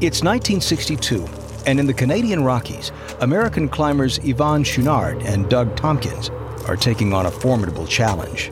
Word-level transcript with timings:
It's 0.00 0.24
1962, 0.24 1.24
and 1.66 1.78
in 1.78 1.86
the 1.86 1.94
Canadian 1.94 2.42
Rockies, 2.42 2.90
American 3.20 3.68
climbers 3.68 4.18
Yvon 4.18 4.64
Chouinard 4.64 5.24
and 5.24 5.48
Doug 5.48 5.76
Tompkins 5.76 6.30
are 6.66 6.76
taking 6.76 7.12
on 7.12 7.26
a 7.26 7.30
formidable 7.30 7.86
challenge 7.86 8.50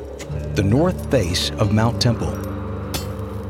the 0.54 0.62
north 0.62 1.10
face 1.10 1.50
of 1.52 1.72
Mount 1.72 2.00
Temple. 2.00 2.32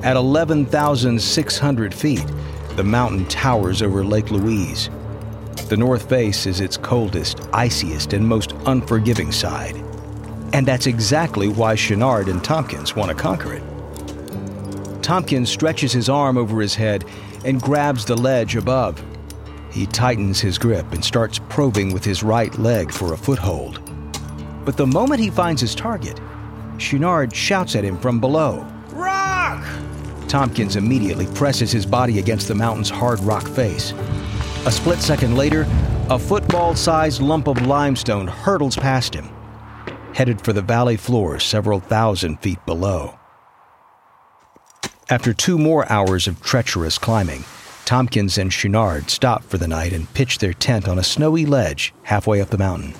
At 0.02 0.16
11,600 0.16 1.94
feet, 1.94 2.24
the 2.76 2.82
mountain 2.82 3.26
towers 3.26 3.82
over 3.82 4.02
Lake 4.02 4.30
Louise. 4.30 4.88
The 5.68 5.76
north 5.76 6.08
face 6.08 6.46
is 6.46 6.60
its 6.60 6.78
coldest, 6.78 7.40
iciest, 7.52 8.14
and 8.14 8.26
most 8.26 8.52
unforgiving 8.64 9.32
side. 9.32 9.76
And 10.54 10.66
that's 10.66 10.86
exactly 10.86 11.48
why 11.48 11.74
Chouinard 11.74 12.30
and 12.30 12.42
Tompkins 12.42 12.96
want 12.96 13.10
to 13.10 13.14
conquer 13.14 13.52
it. 13.52 13.62
Tompkins 15.02 15.50
stretches 15.50 15.92
his 15.92 16.08
arm 16.08 16.38
over 16.38 16.60
his 16.60 16.74
head 16.74 17.04
and 17.44 17.60
grabs 17.60 18.04
the 18.04 18.16
ledge 18.16 18.56
above. 18.56 19.02
He 19.70 19.86
tightens 19.86 20.40
his 20.40 20.58
grip 20.58 20.92
and 20.92 21.04
starts 21.04 21.38
probing 21.48 21.92
with 21.92 22.04
his 22.04 22.22
right 22.22 22.56
leg 22.58 22.92
for 22.92 23.14
a 23.14 23.16
foothold. 23.16 23.80
But 24.64 24.76
the 24.76 24.86
moment 24.86 25.20
he 25.20 25.30
finds 25.30 25.60
his 25.60 25.74
target, 25.74 26.20
Chouinard 26.76 27.34
shouts 27.34 27.74
at 27.74 27.84
him 27.84 27.98
from 27.98 28.20
below. 28.20 28.66
Rock! 28.90 29.64
Tompkins 30.28 30.76
immediately 30.76 31.26
presses 31.34 31.72
his 31.72 31.86
body 31.86 32.18
against 32.18 32.48
the 32.48 32.54
mountain's 32.54 32.90
hard 32.90 33.20
rock 33.20 33.46
face. 33.48 33.92
A 34.66 34.70
split 34.70 34.98
second 34.98 35.36
later, 35.36 35.66
a 36.10 36.18
football 36.18 36.74
sized 36.74 37.20
lump 37.20 37.48
of 37.48 37.66
limestone 37.66 38.26
hurtles 38.26 38.76
past 38.76 39.14
him, 39.14 39.28
headed 40.14 40.40
for 40.40 40.52
the 40.52 40.62
valley 40.62 40.96
floor 40.96 41.40
several 41.40 41.80
thousand 41.80 42.40
feet 42.40 42.64
below. 42.66 43.18
After 45.12 45.34
two 45.34 45.58
more 45.58 45.84
hours 45.92 46.26
of 46.26 46.40
treacherous 46.40 46.96
climbing, 46.96 47.44
Tompkins 47.84 48.38
and 48.38 48.50
Chouinard 48.50 49.10
stop 49.10 49.44
for 49.44 49.58
the 49.58 49.68
night 49.68 49.92
and 49.92 50.10
pitch 50.14 50.38
their 50.38 50.54
tent 50.54 50.88
on 50.88 50.98
a 50.98 51.04
snowy 51.04 51.44
ledge 51.44 51.92
halfway 52.02 52.40
up 52.40 52.48
the 52.48 52.56
mountain. 52.56 52.94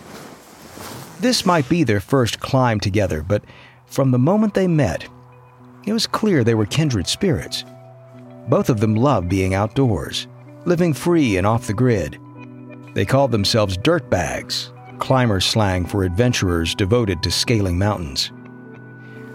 This 1.20 1.46
might 1.46 1.66
be 1.70 1.84
their 1.84 2.00
first 2.00 2.38
climb 2.38 2.80
together, 2.80 3.22
but 3.22 3.42
from 3.86 4.10
the 4.10 4.18
moment 4.18 4.52
they 4.52 4.66
met, 4.66 5.08
it 5.86 5.94
was 5.94 6.06
clear 6.06 6.44
they 6.44 6.54
were 6.54 6.66
kindred 6.66 7.06
spirits. 7.06 7.64
Both 8.46 8.68
of 8.68 8.80
them 8.80 8.94
loved 8.94 9.30
being 9.30 9.54
outdoors, 9.54 10.26
living 10.66 10.92
free 10.92 11.38
and 11.38 11.46
off 11.46 11.66
the 11.66 11.72
grid. 11.72 12.18
They 12.92 13.06
called 13.06 13.30
themselves 13.30 13.78
dirtbags, 13.78 14.68
climber 14.98 15.40
slang 15.40 15.86
for 15.86 16.04
adventurers 16.04 16.74
devoted 16.74 17.22
to 17.22 17.30
scaling 17.30 17.78
mountains. 17.78 18.30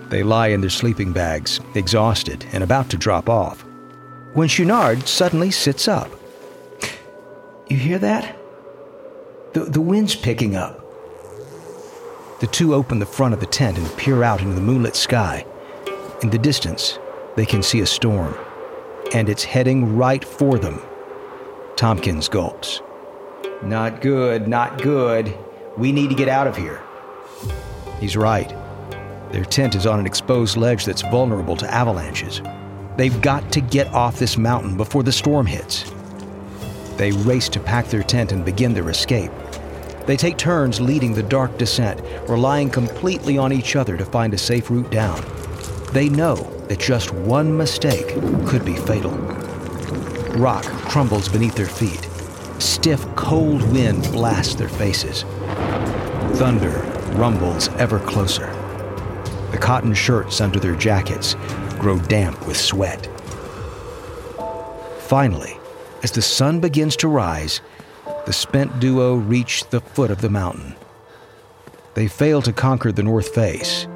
They 0.09 0.23
lie 0.23 0.47
in 0.47 0.61
their 0.61 0.69
sleeping 0.69 1.11
bags, 1.11 1.59
exhausted 1.75 2.45
and 2.53 2.63
about 2.63 2.89
to 2.91 2.97
drop 2.97 3.29
off, 3.29 3.65
when 4.33 4.47
Chouinard 4.47 5.07
suddenly 5.07 5.51
sits 5.51 5.87
up. 5.87 6.09
You 7.67 7.77
hear 7.77 7.99
that? 7.99 8.37
The, 9.53 9.61
the 9.65 9.81
wind's 9.81 10.15
picking 10.15 10.55
up. 10.55 10.83
The 12.39 12.47
two 12.47 12.73
open 12.73 12.99
the 12.99 13.05
front 13.05 13.33
of 13.33 13.39
the 13.39 13.45
tent 13.45 13.77
and 13.77 13.97
peer 13.97 14.23
out 14.23 14.41
into 14.41 14.53
the 14.53 14.61
moonlit 14.61 14.95
sky. 14.95 15.45
In 16.21 16.29
the 16.29 16.37
distance, 16.37 16.99
they 17.35 17.45
can 17.45 17.61
see 17.61 17.81
a 17.81 17.85
storm, 17.85 18.35
and 19.13 19.27
it's 19.27 19.43
heading 19.43 19.97
right 19.97 20.23
for 20.23 20.57
them. 20.57 20.81
Tompkins 21.75 22.29
gulps. 22.29 22.81
Not 23.63 24.01
good, 24.01 24.47
not 24.47 24.81
good. 24.81 25.37
We 25.77 25.91
need 25.91 26.09
to 26.09 26.15
get 26.15 26.29
out 26.29 26.47
of 26.47 26.55
here. 26.55 26.81
He's 27.99 28.15
right. 28.15 28.53
Their 29.31 29.45
tent 29.45 29.75
is 29.75 29.85
on 29.85 29.99
an 29.99 30.05
exposed 30.05 30.57
ledge 30.57 30.85
that's 30.85 31.01
vulnerable 31.03 31.57
to 31.57 31.73
avalanches. 31.73 32.41
They've 32.95 33.21
got 33.21 33.51
to 33.51 33.61
get 33.61 33.93
off 33.93 34.17
this 34.17 34.37
mountain 34.37 34.77
before 34.77 35.03
the 35.03 35.11
storm 35.11 35.45
hits. 35.45 35.91
They 36.95 37.11
race 37.11 37.49
to 37.49 37.59
pack 37.59 37.87
their 37.87 38.03
tent 38.03 38.31
and 38.31 38.43
begin 38.43 38.73
their 38.73 38.89
escape. 38.89 39.31
They 40.07 40.15
take 40.15 40.37
turns 40.37 40.79
leading 40.79 41.13
the 41.13 41.21
dark 41.21 41.57
descent, 41.57 42.01
relying 42.29 42.69
completely 42.69 43.37
on 43.37 43.51
each 43.51 43.75
other 43.75 43.97
to 43.97 44.05
find 44.05 44.33
a 44.33 44.37
safe 44.37 44.71
route 44.71 44.89
down. 44.89 45.23
They 45.91 46.09
know 46.09 46.35
that 46.69 46.79
just 46.79 47.13
one 47.13 47.55
mistake 47.55 48.07
could 48.47 48.63
be 48.65 48.75
fatal. 48.75 49.11
Rock 50.37 50.63
crumbles 50.63 51.27
beneath 51.27 51.55
their 51.55 51.67
feet. 51.67 52.07
Stiff, 52.59 53.05
cold 53.15 53.61
wind 53.73 54.03
blasts 54.11 54.55
their 54.55 54.69
faces. 54.69 55.23
Thunder 56.37 56.81
rumbles 57.15 57.67
ever 57.75 57.99
closer. 57.99 58.56
The 59.57 59.63
cotton 59.63 59.95
shirts 59.95 60.39
under 60.39 60.59
their 60.59 60.75
jackets 60.75 61.35
grow 61.79 61.97
damp 61.97 62.45
with 62.45 62.57
sweat. 62.57 63.09
Finally, 64.99 65.57
as 66.03 66.11
the 66.11 66.21
sun 66.21 66.59
begins 66.59 66.95
to 66.97 67.07
rise, 67.07 67.61
the 68.27 68.33
spent 68.33 68.79
duo 68.79 69.15
reach 69.15 69.67
the 69.71 69.81
foot 69.81 70.11
of 70.11 70.21
the 70.21 70.29
mountain. 70.29 70.75
They 71.95 72.07
fail 72.07 72.43
to 72.43 72.53
conquer 72.53 72.91
the 72.91 73.01
north 73.01 73.33
face, 73.33 73.87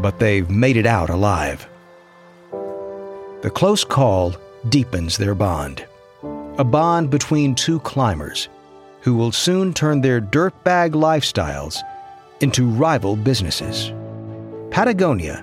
but 0.00 0.18
they've 0.18 0.48
made 0.48 0.78
it 0.78 0.86
out 0.86 1.10
alive. 1.10 1.68
The 3.42 3.52
close 3.54 3.84
call 3.84 4.34
deepens 4.70 5.18
their 5.18 5.34
bond, 5.34 5.84
a 6.56 6.64
bond 6.64 7.10
between 7.10 7.54
two 7.54 7.80
climbers 7.80 8.48
who 9.02 9.14
will 9.14 9.30
soon 9.30 9.74
turn 9.74 10.00
their 10.00 10.22
dirtbag 10.22 10.92
lifestyles 10.92 11.76
into 12.40 12.66
rival 12.66 13.14
businesses. 13.14 13.92
Patagonia 14.70 15.42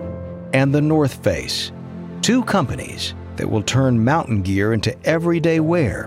and 0.54 0.74
the 0.74 0.82
North 0.82 1.22
Face, 1.22 1.74
two 2.22 2.44
companies 2.46 3.14
that 3.36 3.50
will 3.50 3.62
turn 3.62 4.04
mountain 4.04 4.42
gear 4.42 4.72
into 4.72 4.96
everyday 5.06 5.60
wear 5.60 6.06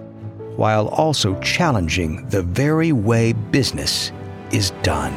while 0.56 0.88
also 0.88 1.38
challenging 1.40 2.26
the 2.28 2.42
very 2.42 2.92
way 2.92 3.32
business 3.32 4.10
is 4.52 4.70
done. 4.82 5.12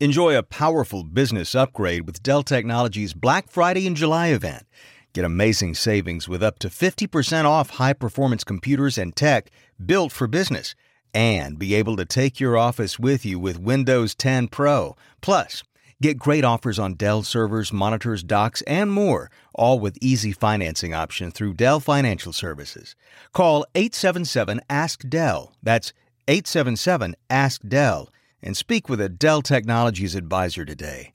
Enjoy 0.00 0.36
a 0.36 0.42
powerful 0.42 1.04
business 1.04 1.54
upgrade 1.54 2.06
with 2.06 2.22
Dell 2.22 2.42
Technologies 2.42 3.12
Black 3.12 3.50
Friday 3.50 3.86
and 3.86 3.96
July 3.96 4.28
event. 4.28 4.66
Get 5.12 5.24
amazing 5.24 5.74
savings 5.74 6.26
with 6.26 6.42
up 6.42 6.58
to 6.58 6.68
50% 6.68 7.44
off 7.44 7.70
high 7.70 7.92
performance 7.92 8.44
computers 8.44 8.98
and 8.98 9.14
tech 9.14 9.50
built 9.84 10.10
for 10.10 10.26
business 10.26 10.74
and 11.14 11.58
be 11.58 11.74
able 11.74 11.96
to 11.96 12.04
take 12.04 12.40
your 12.40 12.58
office 12.58 12.98
with 12.98 13.24
you 13.24 13.38
with 13.38 13.58
Windows 13.60 14.14
10 14.14 14.48
Pro. 14.48 14.96
Plus, 15.20 15.62
get 16.02 16.18
great 16.18 16.44
offers 16.44 16.78
on 16.78 16.94
Dell 16.94 17.22
servers, 17.22 17.72
monitors, 17.72 18.22
docks, 18.22 18.62
and 18.62 18.90
more, 18.90 19.30
all 19.54 19.78
with 19.78 19.96
easy 20.00 20.32
financing 20.32 20.92
options 20.92 21.32
through 21.32 21.54
Dell 21.54 21.80
Financial 21.80 22.32
Services. 22.32 22.96
Call 23.32 23.64
877 23.74 24.60
Ask 24.68 25.08
Dell. 25.08 25.52
That's 25.62 25.92
877 26.28 27.14
Ask 27.30 27.62
Dell 27.66 28.10
and 28.42 28.56
speak 28.56 28.88
with 28.88 29.00
a 29.00 29.08
Dell 29.08 29.40
Technologies 29.40 30.14
advisor 30.14 30.64
today. 30.64 31.14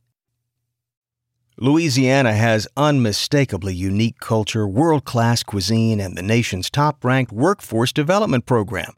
Louisiana 1.62 2.34
has 2.34 2.70
unmistakably 2.78 3.76
unique 3.76 4.20
culture, 4.20 4.66
world 4.66 5.04
class 5.04 5.44
cuisine, 5.44 6.00
and 6.00 6.16
the 6.18 6.22
nation's 6.22 6.70
top 6.70 7.04
ranked 7.04 7.34
workforce 7.34 7.92
development 7.92 8.46
program. 8.46 8.94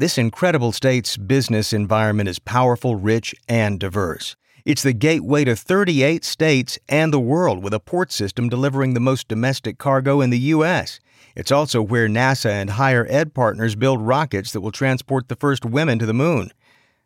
This 0.00 0.16
incredible 0.16 0.72
state's 0.72 1.18
business 1.18 1.74
environment 1.74 2.26
is 2.26 2.38
powerful, 2.38 2.96
rich, 2.96 3.34
and 3.46 3.78
diverse. 3.78 4.34
It's 4.64 4.82
the 4.82 4.94
gateway 4.94 5.44
to 5.44 5.54
38 5.54 6.24
states 6.24 6.78
and 6.88 7.12
the 7.12 7.20
world 7.20 7.62
with 7.62 7.74
a 7.74 7.80
port 7.80 8.10
system 8.10 8.48
delivering 8.48 8.94
the 8.94 9.00
most 9.00 9.28
domestic 9.28 9.76
cargo 9.76 10.22
in 10.22 10.30
the 10.30 10.38
U.S. 10.38 11.00
It's 11.36 11.52
also 11.52 11.82
where 11.82 12.08
NASA 12.08 12.48
and 12.48 12.70
higher 12.70 13.06
ed 13.10 13.34
partners 13.34 13.76
build 13.76 14.00
rockets 14.00 14.52
that 14.52 14.62
will 14.62 14.72
transport 14.72 15.28
the 15.28 15.36
first 15.36 15.66
women 15.66 15.98
to 15.98 16.06
the 16.06 16.14
moon. 16.14 16.50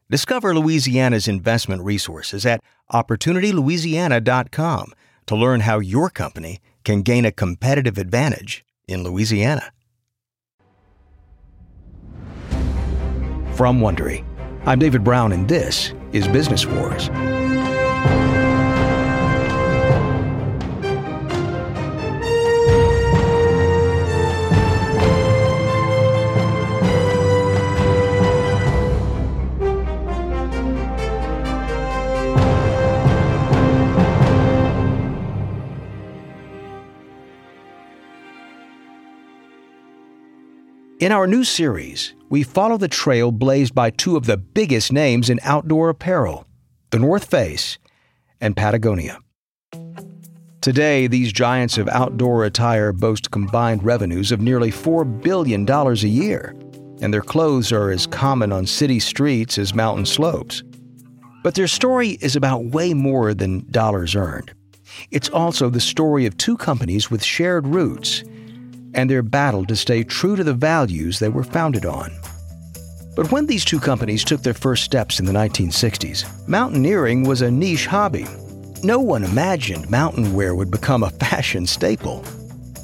Discover 0.08 0.54
Louisiana's 0.54 1.26
investment 1.26 1.82
resources 1.82 2.46
at 2.46 2.60
OpportunityLouisiana.com 2.92 4.92
to 5.26 5.34
learn 5.34 5.60
how 5.62 5.80
your 5.80 6.10
company 6.10 6.60
can 6.84 7.02
gain 7.02 7.24
a 7.24 7.32
competitive 7.32 7.98
advantage 7.98 8.64
in 8.86 9.02
Louisiana. 9.02 9.72
From 13.54 13.78
Wondery, 13.78 14.24
I'm 14.66 14.80
David 14.80 15.04
Brown, 15.04 15.30
and 15.30 15.48
this 15.48 15.94
is 16.12 16.26
Business 16.26 16.66
Wars. 16.66 17.08
In 40.98 41.12
our 41.12 41.26
new 41.26 41.44
series, 41.44 42.14
we 42.34 42.42
follow 42.42 42.76
the 42.76 42.88
trail 42.88 43.30
blazed 43.30 43.76
by 43.76 43.90
two 43.90 44.16
of 44.16 44.26
the 44.26 44.36
biggest 44.36 44.92
names 44.92 45.30
in 45.30 45.38
outdoor 45.44 45.88
apparel 45.88 46.44
the 46.90 46.98
North 46.98 47.26
Face 47.26 47.78
and 48.40 48.56
Patagonia. 48.56 49.20
Today, 50.60 51.06
these 51.06 51.32
giants 51.32 51.78
of 51.78 51.86
outdoor 51.86 52.44
attire 52.44 52.92
boast 52.92 53.30
combined 53.30 53.84
revenues 53.84 54.32
of 54.32 54.40
nearly 54.40 54.72
$4 54.72 55.22
billion 55.22 55.64
a 55.70 55.94
year, 55.94 56.56
and 57.00 57.14
their 57.14 57.22
clothes 57.22 57.70
are 57.70 57.92
as 57.92 58.04
common 58.04 58.50
on 58.50 58.66
city 58.66 58.98
streets 58.98 59.56
as 59.56 59.72
mountain 59.72 60.04
slopes. 60.04 60.64
But 61.44 61.54
their 61.54 61.68
story 61.68 62.18
is 62.20 62.34
about 62.34 62.64
way 62.64 62.94
more 62.94 63.32
than 63.32 63.64
dollars 63.70 64.16
earned. 64.16 64.52
It's 65.12 65.28
also 65.28 65.70
the 65.70 65.78
story 65.78 66.26
of 66.26 66.36
two 66.36 66.56
companies 66.56 67.12
with 67.12 67.22
shared 67.22 67.68
roots 67.68 68.24
and 68.94 69.10
their 69.10 69.22
battle 69.22 69.64
to 69.66 69.76
stay 69.76 70.04
true 70.04 70.36
to 70.36 70.44
the 70.44 70.54
values 70.54 71.18
they 71.18 71.28
were 71.28 71.44
founded 71.44 71.84
on. 71.84 72.12
But 73.16 73.30
when 73.30 73.46
these 73.46 73.64
two 73.64 73.78
companies 73.78 74.24
took 74.24 74.42
their 74.42 74.54
first 74.54 74.84
steps 74.84 75.20
in 75.20 75.26
the 75.26 75.32
1960s, 75.32 76.48
mountaineering 76.48 77.22
was 77.22 77.42
a 77.42 77.50
niche 77.50 77.86
hobby. 77.86 78.26
No 78.82 78.98
one 78.98 79.24
imagined 79.24 79.90
mountain 79.90 80.34
wear 80.34 80.54
would 80.54 80.70
become 80.70 81.02
a 81.02 81.10
fashion 81.24 81.66
staple. 81.66 82.24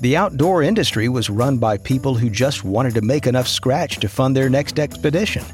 The 0.00 0.16
outdoor 0.16 0.62
industry 0.62 1.08
was 1.08 1.28
run 1.28 1.58
by 1.58 1.76
people 1.76 2.14
who 2.14 2.30
just 2.30 2.64
wanted 2.64 2.94
to 2.94 3.02
make 3.02 3.26
enough 3.26 3.48
scratch 3.48 3.98
to 3.98 4.08
fund 4.08 4.34
their 4.34 4.48
next 4.48 4.78
expedition. 4.78 5.44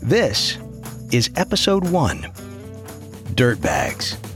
This 0.00 0.56
is 1.12 1.30
Episode 1.36 1.88
1 1.88 2.22
Dirtbags. 3.34 4.33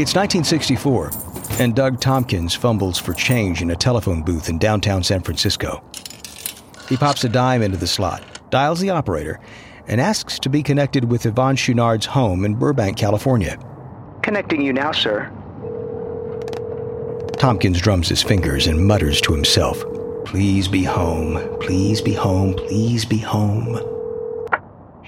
It's 0.00 0.14
1964, 0.14 1.10
and 1.60 1.76
Doug 1.76 2.00
Tompkins 2.00 2.54
fumbles 2.54 2.98
for 2.98 3.12
change 3.12 3.60
in 3.60 3.70
a 3.70 3.76
telephone 3.76 4.22
booth 4.22 4.48
in 4.48 4.56
downtown 4.56 5.02
San 5.02 5.20
Francisco. 5.20 5.84
He 6.88 6.96
pops 6.96 7.22
a 7.24 7.28
dime 7.28 7.60
into 7.60 7.76
the 7.76 7.86
slot, 7.86 8.22
dials 8.48 8.80
the 8.80 8.88
operator, 8.88 9.40
and 9.88 10.00
asks 10.00 10.38
to 10.38 10.48
be 10.48 10.62
connected 10.62 11.04
with 11.04 11.24
Yvon 11.24 11.54
Chouinard's 11.54 12.06
home 12.06 12.46
in 12.46 12.54
Burbank, 12.54 12.96
California. 12.96 13.58
Connecting 14.22 14.62
you 14.62 14.72
now, 14.72 14.90
sir. 14.90 15.30
Tompkins 17.36 17.78
drums 17.78 18.08
his 18.08 18.22
fingers 18.22 18.68
and 18.68 18.82
mutters 18.82 19.20
to 19.20 19.34
himself, 19.34 19.84
Please 20.24 20.66
be 20.66 20.82
home, 20.82 21.58
please 21.60 22.00
be 22.00 22.14
home, 22.14 22.54
please 22.54 23.04
be 23.04 23.18
home. 23.18 23.78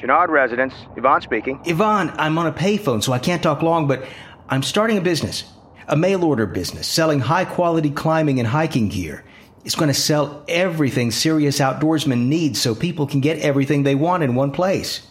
Chouinard 0.03 0.29
residence. 0.29 0.75
Yvon 0.97 1.23
speaking. 1.23 1.61
Yvon, 1.61 2.15
I'm 2.19 2.37
on 2.37 2.47
a 2.47 2.53
payphone, 2.53 3.03
so 3.03 3.13
I 3.13 3.21
can't 3.21 3.43
talk 3.43 3.63
long, 3.63 3.87
but 3.87 4.05
I'm 4.49 4.63
starting 4.63 4.99
a 4.99 5.01
business, 5.01 5.45
a 5.89 5.97
mail 5.97 6.25
order 6.25 6.47
business, 6.47 6.87
selling 6.87 7.21
high 7.21 7.45
quality 7.45 7.91
climbing 7.91 8.39
and 8.39 8.49
hiking 8.49 8.89
gear. 8.89 9.25
It's 9.65 9.75
going 9.75 9.89
to 9.89 9.95
sell 9.95 10.45
everything 10.49 11.11
serious 11.11 11.61
outdoorsmen 11.61 12.27
need 12.27 12.57
so 12.57 12.75
people 12.75 13.07
can 13.07 13.21
get 13.21 13.39
everything 13.39 13.83
they 13.83 13.95
want 13.95 14.23
in 14.23 14.35
one 14.35 14.51
place. 14.51 15.07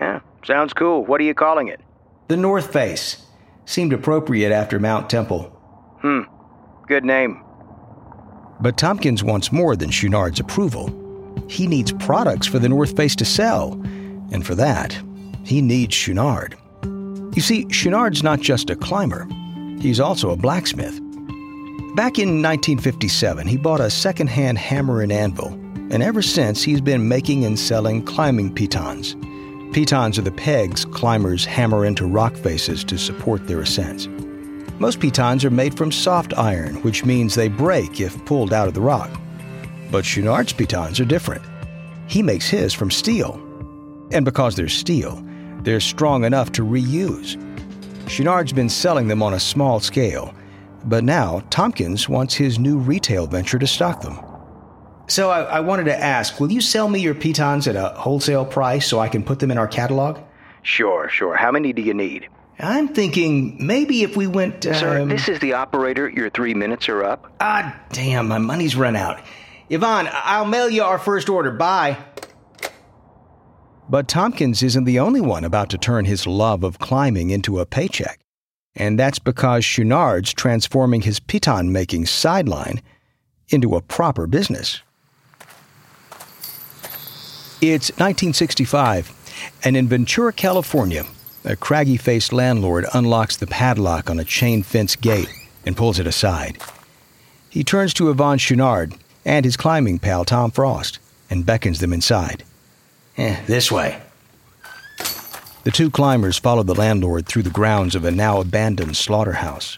Yeah, 0.00 0.20
sounds 0.44 0.74
cool. 0.74 1.04
What 1.04 1.20
are 1.20 1.24
you 1.24 1.34
calling 1.34 1.68
it? 1.68 1.80
The 2.28 2.36
North 2.36 2.72
Face. 2.72 3.24
Seemed 3.64 3.92
appropriate 3.92 4.52
after 4.52 4.78
Mount 4.78 5.08
Temple. 5.10 5.44
Hmm, 6.00 6.22
good 6.86 7.04
name. 7.04 7.42
But 8.60 8.76
Tompkins 8.76 9.22
wants 9.22 9.52
more 9.52 9.76
than 9.76 9.90
Chouinard's 9.90 10.40
approval. 10.40 10.94
He 11.48 11.66
needs 11.66 11.92
products 11.92 12.46
for 12.46 12.58
the 12.58 12.68
North 12.68 12.96
Face 12.96 13.16
to 13.16 13.24
sell, 13.24 13.72
and 14.32 14.44
for 14.44 14.54
that, 14.54 15.00
he 15.44 15.62
needs 15.62 15.94
Chouinard. 15.94 16.54
You 17.38 17.42
see, 17.42 17.66
Chouinard's 17.66 18.24
not 18.24 18.40
just 18.40 18.68
a 18.68 18.74
climber, 18.74 19.28
he's 19.78 20.00
also 20.00 20.30
a 20.30 20.36
blacksmith. 20.36 20.96
Back 21.94 22.18
in 22.18 22.42
1957, 22.42 23.46
he 23.46 23.56
bought 23.56 23.80
a 23.80 23.90
second-hand 23.90 24.58
hammer 24.58 25.02
and 25.02 25.12
anvil, 25.12 25.52
and 25.92 26.02
ever 26.02 26.20
since 26.20 26.64
he's 26.64 26.80
been 26.80 27.06
making 27.06 27.44
and 27.44 27.56
selling 27.56 28.04
climbing 28.04 28.52
pitons. 28.52 29.14
Pitons 29.72 30.18
are 30.18 30.22
the 30.22 30.32
pegs 30.32 30.84
climbers 30.84 31.44
hammer 31.44 31.84
into 31.84 32.06
rock 32.06 32.34
faces 32.34 32.82
to 32.82 32.98
support 32.98 33.46
their 33.46 33.60
ascents. 33.60 34.08
Most 34.80 34.98
pitons 34.98 35.44
are 35.44 35.50
made 35.50 35.76
from 35.76 35.92
soft 35.92 36.36
iron, 36.36 36.82
which 36.82 37.04
means 37.04 37.36
they 37.36 37.46
break 37.46 38.00
if 38.00 38.24
pulled 38.24 38.52
out 38.52 38.66
of 38.66 38.74
the 38.74 38.80
rock. 38.80 39.12
But 39.92 40.04
Chouinard's 40.04 40.54
pitons 40.54 40.98
are 40.98 41.04
different. 41.04 41.44
He 42.08 42.20
makes 42.20 42.48
his 42.48 42.74
from 42.74 42.90
steel. 42.90 43.40
And 44.10 44.24
because 44.24 44.56
they're 44.56 44.68
steel, 44.68 45.24
they're 45.62 45.80
strong 45.80 46.24
enough 46.24 46.52
to 46.52 46.62
reuse. 46.62 47.36
Chouinard's 48.08 48.52
been 48.52 48.68
selling 48.68 49.08
them 49.08 49.22
on 49.22 49.34
a 49.34 49.40
small 49.40 49.80
scale, 49.80 50.34
but 50.84 51.04
now 51.04 51.42
Tompkins 51.50 52.08
wants 52.08 52.34
his 52.34 52.58
new 52.58 52.78
retail 52.78 53.26
venture 53.26 53.58
to 53.58 53.66
stock 53.66 54.00
them. 54.00 54.18
So 55.08 55.30
I, 55.30 55.42
I, 55.42 55.60
wanted 55.60 55.84
to 55.84 55.98
ask, 55.98 56.38
will 56.38 56.52
you 56.52 56.60
sell 56.60 56.88
me 56.88 57.00
your 57.00 57.14
pitons 57.14 57.66
at 57.66 57.76
a 57.76 57.88
wholesale 57.98 58.44
price 58.44 58.86
so 58.86 58.98
I 58.98 59.08
can 59.08 59.22
put 59.22 59.38
them 59.38 59.50
in 59.50 59.56
our 59.56 59.66
catalog? 59.66 60.18
Sure, 60.62 61.08
sure. 61.08 61.34
How 61.34 61.50
many 61.50 61.72
do 61.72 61.80
you 61.80 61.94
need? 61.94 62.28
I'm 62.58 62.88
thinking 62.88 63.56
maybe 63.64 64.02
if 64.02 64.16
we 64.16 64.26
went. 64.26 64.66
Um... 64.66 64.74
Sir, 64.74 65.06
this 65.06 65.28
is 65.28 65.38
the 65.38 65.54
operator. 65.54 66.08
Your 66.08 66.28
three 66.28 66.54
minutes 66.54 66.88
are 66.88 67.04
up. 67.04 67.32
Ah, 67.40 67.78
damn, 67.92 68.28
my 68.28 68.38
money's 68.38 68.76
run 68.76 68.96
out. 68.96 69.20
Yvon, 69.70 70.10
I'll 70.12 70.46
mail 70.46 70.68
you 70.68 70.82
our 70.82 70.98
first 70.98 71.28
order. 71.28 71.50
Bye. 71.50 71.98
But 73.90 74.06
Tompkins 74.06 74.62
isn't 74.62 74.84
the 74.84 74.98
only 74.98 75.20
one 75.20 75.44
about 75.44 75.70
to 75.70 75.78
turn 75.78 76.04
his 76.04 76.26
love 76.26 76.62
of 76.62 76.78
climbing 76.78 77.30
into 77.30 77.58
a 77.58 77.66
paycheck. 77.66 78.20
And 78.74 78.98
that's 78.98 79.18
because 79.18 79.64
Chouinard's 79.64 80.34
transforming 80.34 81.02
his 81.02 81.20
piton 81.20 81.70
making 81.70 82.06
sideline 82.06 82.82
into 83.48 83.76
a 83.76 83.82
proper 83.82 84.26
business. 84.26 84.82
It's 87.60 87.90
1965, 87.92 89.12
and 89.64 89.76
in 89.76 89.88
Ventura, 89.88 90.32
California, 90.32 91.04
a 91.44 91.56
craggy 91.56 91.96
faced 91.96 92.32
landlord 92.32 92.86
unlocks 92.94 93.36
the 93.36 93.46
padlock 93.46 94.10
on 94.10 94.20
a 94.20 94.24
chain 94.24 94.62
fence 94.62 94.94
gate 94.94 95.28
and 95.64 95.76
pulls 95.76 95.98
it 95.98 96.06
aside. 96.06 96.58
He 97.48 97.64
turns 97.64 97.94
to 97.94 98.12
Yvon 98.12 98.38
Chouinard 98.38 98.96
and 99.24 99.44
his 99.44 99.56
climbing 99.56 99.98
pal 99.98 100.24
Tom 100.24 100.50
Frost 100.50 100.98
and 101.30 101.46
beckons 101.46 101.80
them 101.80 101.92
inside. 101.92 102.44
Eh, 103.18 103.36
this 103.46 103.70
way. 103.72 104.00
The 105.64 105.72
two 105.72 105.90
climbers 105.90 106.38
follow 106.38 106.62
the 106.62 106.74
landlord 106.74 107.26
through 107.26 107.42
the 107.42 107.50
grounds 107.50 107.94
of 107.96 108.04
a 108.04 108.10
now 108.12 108.40
abandoned 108.40 108.96
slaughterhouse. 108.96 109.76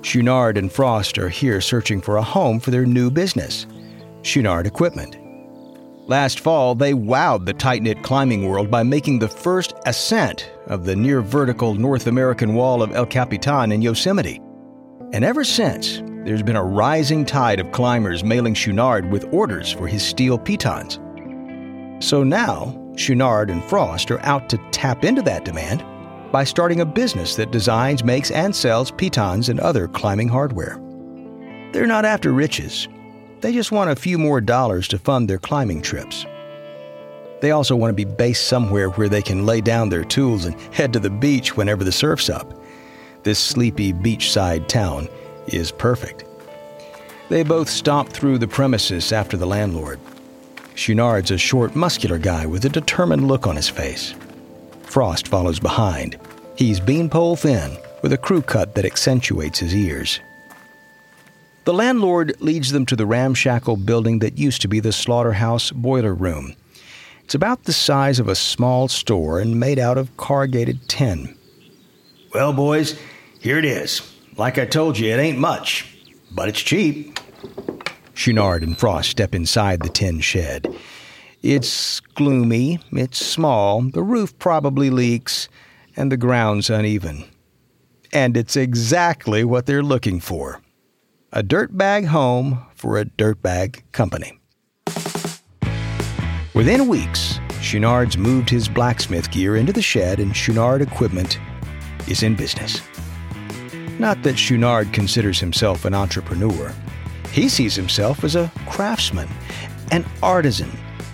Chouinard 0.00 0.56
and 0.56 0.72
Frost 0.72 1.18
are 1.18 1.28
here 1.28 1.60
searching 1.60 2.00
for 2.00 2.16
a 2.16 2.22
home 2.22 2.58
for 2.58 2.70
their 2.70 2.86
new 2.86 3.10
business, 3.10 3.66
Chouinard 4.22 4.66
Equipment. 4.66 5.16
Last 6.08 6.40
fall, 6.40 6.74
they 6.74 6.94
wowed 6.94 7.44
the 7.44 7.52
tight 7.52 7.82
knit 7.82 8.02
climbing 8.02 8.48
world 8.48 8.70
by 8.70 8.82
making 8.82 9.18
the 9.18 9.28
first 9.28 9.74
ascent 9.86 10.50
of 10.66 10.84
the 10.84 10.96
near 10.96 11.20
vertical 11.20 11.74
North 11.74 12.06
American 12.06 12.54
wall 12.54 12.82
of 12.82 12.92
El 12.92 13.06
Capitan 13.06 13.70
in 13.70 13.82
Yosemite. 13.82 14.40
And 15.12 15.22
ever 15.22 15.44
since, 15.44 16.02
there's 16.24 16.42
been 16.42 16.56
a 16.56 16.64
rising 16.64 17.24
tide 17.24 17.60
of 17.60 17.70
climbers 17.72 18.24
mailing 18.24 18.54
Chouinard 18.54 19.10
with 19.10 19.32
orders 19.32 19.70
for 19.70 19.86
his 19.86 20.02
steel 20.02 20.38
pitons. 20.38 20.98
So 22.02 22.24
now, 22.24 22.74
Chouinard 22.96 23.48
and 23.48 23.62
Frost 23.62 24.10
are 24.10 24.20
out 24.22 24.48
to 24.48 24.58
tap 24.72 25.04
into 25.04 25.22
that 25.22 25.44
demand 25.44 25.84
by 26.32 26.42
starting 26.42 26.80
a 26.80 26.84
business 26.84 27.36
that 27.36 27.52
designs, 27.52 28.02
makes, 28.02 28.32
and 28.32 28.54
sells 28.54 28.90
pitons 28.90 29.48
and 29.48 29.60
other 29.60 29.86
climbing 29.86 30.26
hardware. 30.26 30.80
They're 31.72 31.86
not 31.86 32.04
after 32.04 32.32
riches. 32.32 32.88
They 33.40 33.52
just 33.52 33.70
want 33.70 33.90
a 33.90 33.96
few 33.96 34.18
more 34.18 34.40
dollars 34.40 34.88
to 34.88 34.98
fund 34.98 35.30
their 35.30 35.38
climbing 35.38 35.80
trips. 35.80 36.26
They 37.40 37.52
also 37.52 37.76
want 37.76 37.96
to 37.96 38.04
be 38.04 38.16
based 38.16 38.48
somewhere 38.48 38.90
where 38.90 39.08
they 39.08 39.22
can 39.22 39.46
lay 39.46 39.60
down 39.60 39.88
their 39.88 40.04
tools 40.04 40.44
and 40.44 40.60
head 40.74 40.92
to 40.94 40.98
the 40.98 41.08
beach 41.08 41.56
whenever 41.56 41.84
the 41.84 41.92
surf's 41.92 42.28
up. 42.28 42.52
This 43.22 43.38
sleepy 43.38 43.92
beachside 43.92 44.66
town 44.66 45.08
is 45.46 45.70
perfect. 45.70 46.24
They 47.28 47.44
both 47.44 47.70
stomp 47.70 48.08
through 48.08 48.38
the 48.38 48.48
premises 48.48 49.12
after 49.12 49.36
the 49.36 49.46
landlord, 49.46 50.00
Chouinard's 50.74 51.30
a 51.30 51.38
short, 51.38 51.76
muscular 51.76 52.18
guy 52.18 52.46
with 52.46 52.64
a 52.64 52.68
determined 52.68 53.28
look 53.28 53.46
on 53.46 53.56
his 53.56 53.68
face. 53.68 54.14
Frost 54.82 55.28
follows 55.28 55.58
behind. 55.58 56.18
He's 56.56 56.80
beanpole 56.80 57.36
thin, 57.36 57.76
with 58.02 58.12
a 58.12 58.18
crew 58.18 58.42
cut 58.42 58.74
that 58.74 58.84
accentuates 58.84 59.58
his 59.58 59.74
ears. 59.74 60.20
The 61.64 61.72
landlord 61.72 62.34
leads 62.40 62.72
them 62.72 62.86
to 62.86 62.96
the 62.96 63.06
ramshackle 63.06 63.76
building 63.76 64.18
that 64.18 64.36
used 64.36 64.62
to 64.62 64.68
be 64.68 64.80
the 64.80 64.92
slaughterhouse 64.92 65.70
boiler 65.70 66.12
room. 66.12 66.56
It's 67.24 67.34
about 67.36 67.64
the 67.64 67.72
size 67.72 68.18
of 68.18 68.28
a 68.28 68.34
small 68.34 68.88
store 68.88 69.38
and 69.38 69.60
made 69.60 69.78
out 69.78 69.96
of 69.96 70.16
corrugated 70.16 70.88
tin. 70.88 71.36
Well, 72.34 72.52
boys, 72.52 72.98
here 73.40 73.58
it 73.58 73.64
is. 73.64 74.02
Like 74.36 74.58
I 74.58 74.66
told 74.66 74.98
you, 74.98 75.12
it 75.12 75.18
ain't 75.18 75.38
much, 75.38 75.96
but 76.32 76.48
it's 76.48 76.60
cheap. 76.60 77.18
Chouinard 78.14 78.62
and 78.62 78.78
Frost 78.78 79.10
step 79.10 79.34
inside 79.34 79.82
the 79.82 79.88
tin 79.88 80.20
shed. 80.20 80.74
It's 81.42 82.00
gloomy, 82.00 82.78
it's 82.92 83.24
small, 83.24 83.82
the 83.82 84.02
roof 84.02 84.38
probably 84.38 84.90
leaks, 84.90 85.48
and 85.96 86.12
the 86.12 86.16
ground's 86.16 86.70
uneven. 86.70 87.24
And 88.12 88.36
it's 88.36 88.56
exactly 88.56 89.44
what 89.44 89.66
they're 89.66 89.82
looking 89.82 90.20
for 90.20 90.60
a 91.34 91.42
dirtbag 91.42 92.04
home 92.04 92.64
for 92.74 92.98
a 92.98 93.06
dirtbag 93.06 93.82
company. 93.92 94.38
Within 96.54 96.88
weeks, 96.88 97.38
Chouinard's 97.62 98.18
moved 98.18 98.50
his 98.50 98.68
blacksmith 98.68 99.30
gear 99.30 99.56
into 99.56 99.72
the 99.72 99.80
shed, 99.80 100.20
and 100.20 100.32
Chouinard 100.34 100.82
Equipment 100.82 101.38
is 102.06 102.22
in 102.22 102.36
business. 102.36 102.82
Not 103.98 104.22
that 104.24 104.36
Chouinard 104.36 104.92
considers 104.92 105.40
himself 105.40 105.86
an 105.86 105.94
entrepreneur. 105.94 106.74
He 107.32 107.48
sees 107.48 107.74
himself 107.74 108.24
as 108.24 108.36
a 108.36 108.52
craftsman, 108.68 109.28
an 109.90 110.04
artisan 110.22 110.70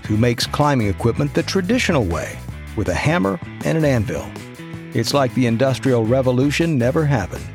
who 0.06 0.16
makes 0.16 0.46
climbing 0.46 0.88
equipment 0.88 1.32
the 1.32 1.44
traditional 1.44 2.04
way, 2.04 2.36
with 2.76 2.88
a 2.88 2.94
hammer 2.94 3.38
and 3.64 3.78
an 3.78 3.84
anvil. 3.84 4.28
It's 4.94 5.14
like 5.14 5.32
the 5.34 5.46
Industrial 5.46 6.04
Revolution 6.04 6.76
never 6.76 7.06
happened. 7.06 7.46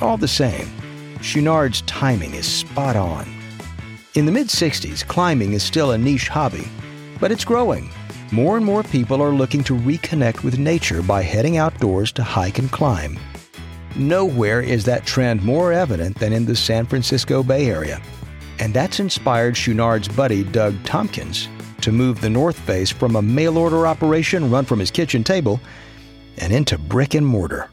All 0.00 0.16
the 0.16 0.26
same, 0.26 0.68
Chouinard's 1.20 1.82
timing 1.82 2.34
is 2.34 2.46
spot 2.46 2.96
on. 2.96 3.26
In 4.14 4.24
the 4.26 4.32
mid 4.32 4.48
60s, 4.48 5.06
climbing 5.06 5.52
is 5.52 5.62
still 5.62 5.90
a 5.90 5.98
niche 5.98 6.28
hobby, 6.28 6.68
but 7.20 7.30
it's 7.30 7.44
growing. 7.44 7.90
More 8.30 8.56
and 8.56 8.64
more 8.64 8.82
people 8.82 9.20
are 9.22 9.34
looking 9.34 9.62
to 9.64 9.76
reconnect 9.76 10.42
with 10.42 10.58
nature 10.58 11.02
by 11.02 11.22
heading 11.22 11.58
outdoors 11.58 12.10
to 12.12 12.22
hike 12.22 12.58
and 12.58 12.70
climb. 12.72 13.18
Nowhere 13.94 14.60
is 14.60 14.84
that 14.84 15.04
trend 15.04 15.42
more 15.42 15.72
evident 15.72 16.18
than 16.18 16.32
in 16.32 16.46
the 16.46 16.56
San 16.56 16.86
Francisco 16.86 17.42
Bay 17.42 17.66
Area. 17.66 18.00
And 18.58 18.72
that's 18.72 19.00
inspired 19.00 19.54
Chouinard's 19.54 20.08
buddy 20.08 20.44
Doug 20.44 20.82
Tompkins 20.84 21.48
to 21.82 21.92
move 21.92 22.20
the 22.20 22.30
North 22.30 22.58
Face 22.58 22.90
from 22.90 23.16
a 23.16 23.22
mail 23.22 23.58
order 23.58 23.86
operation 23.86 24.50
run 24.50 24.64
from 24.64 24.78
his 24.78 24.90
kitchen 24.90 25.22
table 25.22 25.60
and 26.38 26.52
into 26.52 26.78
brick 26.78 27.14
and 27.14 27.26
mortar. 27.26 27.68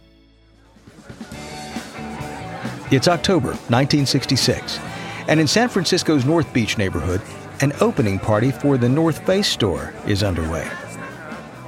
It's 2.92 3.08
October 3.08 3.50
1966, 3.50 4.80
and 5.28 5.40
in 5.40 5.48
San 5.48 5.70
Francisco's 5.70 6.26
North 6.26 6.52
Beach 6.52 6.78
neighborhood, 6.78 7.22
an 7.62 7.72
opening 7.82 8.18
party 8.18 8.52
for 8.52 8.78
the 8.78 8.90
North 8.90 9.26
Face 9.26 9.48
store 9.48 9.94
is 10.08 10.24
underway. 10.24 10.68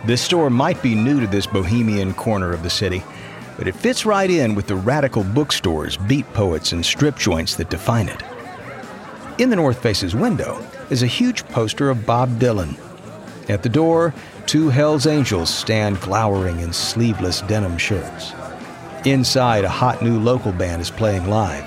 This 0.05 0.21
store 0.21 0.49
might 0.49 0.81
be 0.81 0.95
new 0.95 1.19
to 1.19 1.27
this 1.27 1.45
bohemian 1.45 2.15
corner 2.15 2.53
of 2.53 2.63
the 2.63 2.71
city, 2.71 3.03
but 3.61 3.67
it 3.67 3.75
fits 3.75 4.07
right 4.07 4.31
in 4.31 4.55
with 4.55 4.65
the 4.65 4.75
radical 4.75 5.23
bookstores, 5.23 5.95
beat 5.95 6.25
poets, 6.33 6.71
and 6.71 6.83
strip 6.83 7.15
joints 7.15 7.55
that 7.57 7.69
define 7.69 8.09
it. 8.09 8.23
In 9.37 9.51
the 9.51 9.55
North 9.55 9.79
Face's 9.83 10.15
window 10.15 10.67
is 10.89 11.03
a 11.03 11.05
huge 11.05 11.47
poster 11.49 11.91
of 11.91 12.03
Bob 12.03 12.39
Dylan. 12.39 12.75
At 13.51 13.61
the 13.61 13.69
door, 13.69 14.15
two 14.47 14.69
Hells 14.69 15.05
Angels 15.05 15.53
stand 15.53 16.01
glowering 16.01 16.59
in 16.59 16.73
sleeveless 16.73 17.41
denim 17.41 17.77
shirts. 17.77 18.33
Inside, 19.05 19.63
a 19.63 19.69
hot 19.69 20.01
new 20.01 20.19
local 20.19 20.53
band 20.53 20.81
is 20.81 20.89
playing 20.89 21.29
live. 21.29 21.63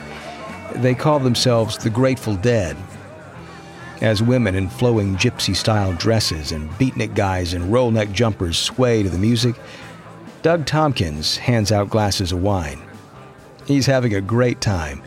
They 0.82 0.96
call 0.96 1.20
themselves 1.20 1.78
the 1.78 1.90
Grateful 1.90 2.34
Dead. 2.34 2.76
As 4.00 4.20
women 4.20 4.56
in 4.56 4.68
flowing 4.68 5.14
gypsy 5.14 5.54
style 5.54 5.92
dresses 5.92 6.50
and 6.50 6.68
beatnik 6.72 7.14
guys 7.14 7.54
in 7.54 7.70
roll 7.70 7.92
neck 7.92 8.10
jumpers 8.10 8.58
sway 8.58 9.04
to 9.04 9.08
the 9.08 9.16
music, 9.16 9.54
Doug 10.44 10.66
Tompkins 10.66 11.38
hands 11.38 11.72
out 11.72 11.88
glasses 11.88 12.30
of 12.30 12.42
wine. 12.42 12.78
He's 13.66 13.86
having 13.86 14.12
a 14.14 14.20
great 14.20 14.60
time, 14.60 15.02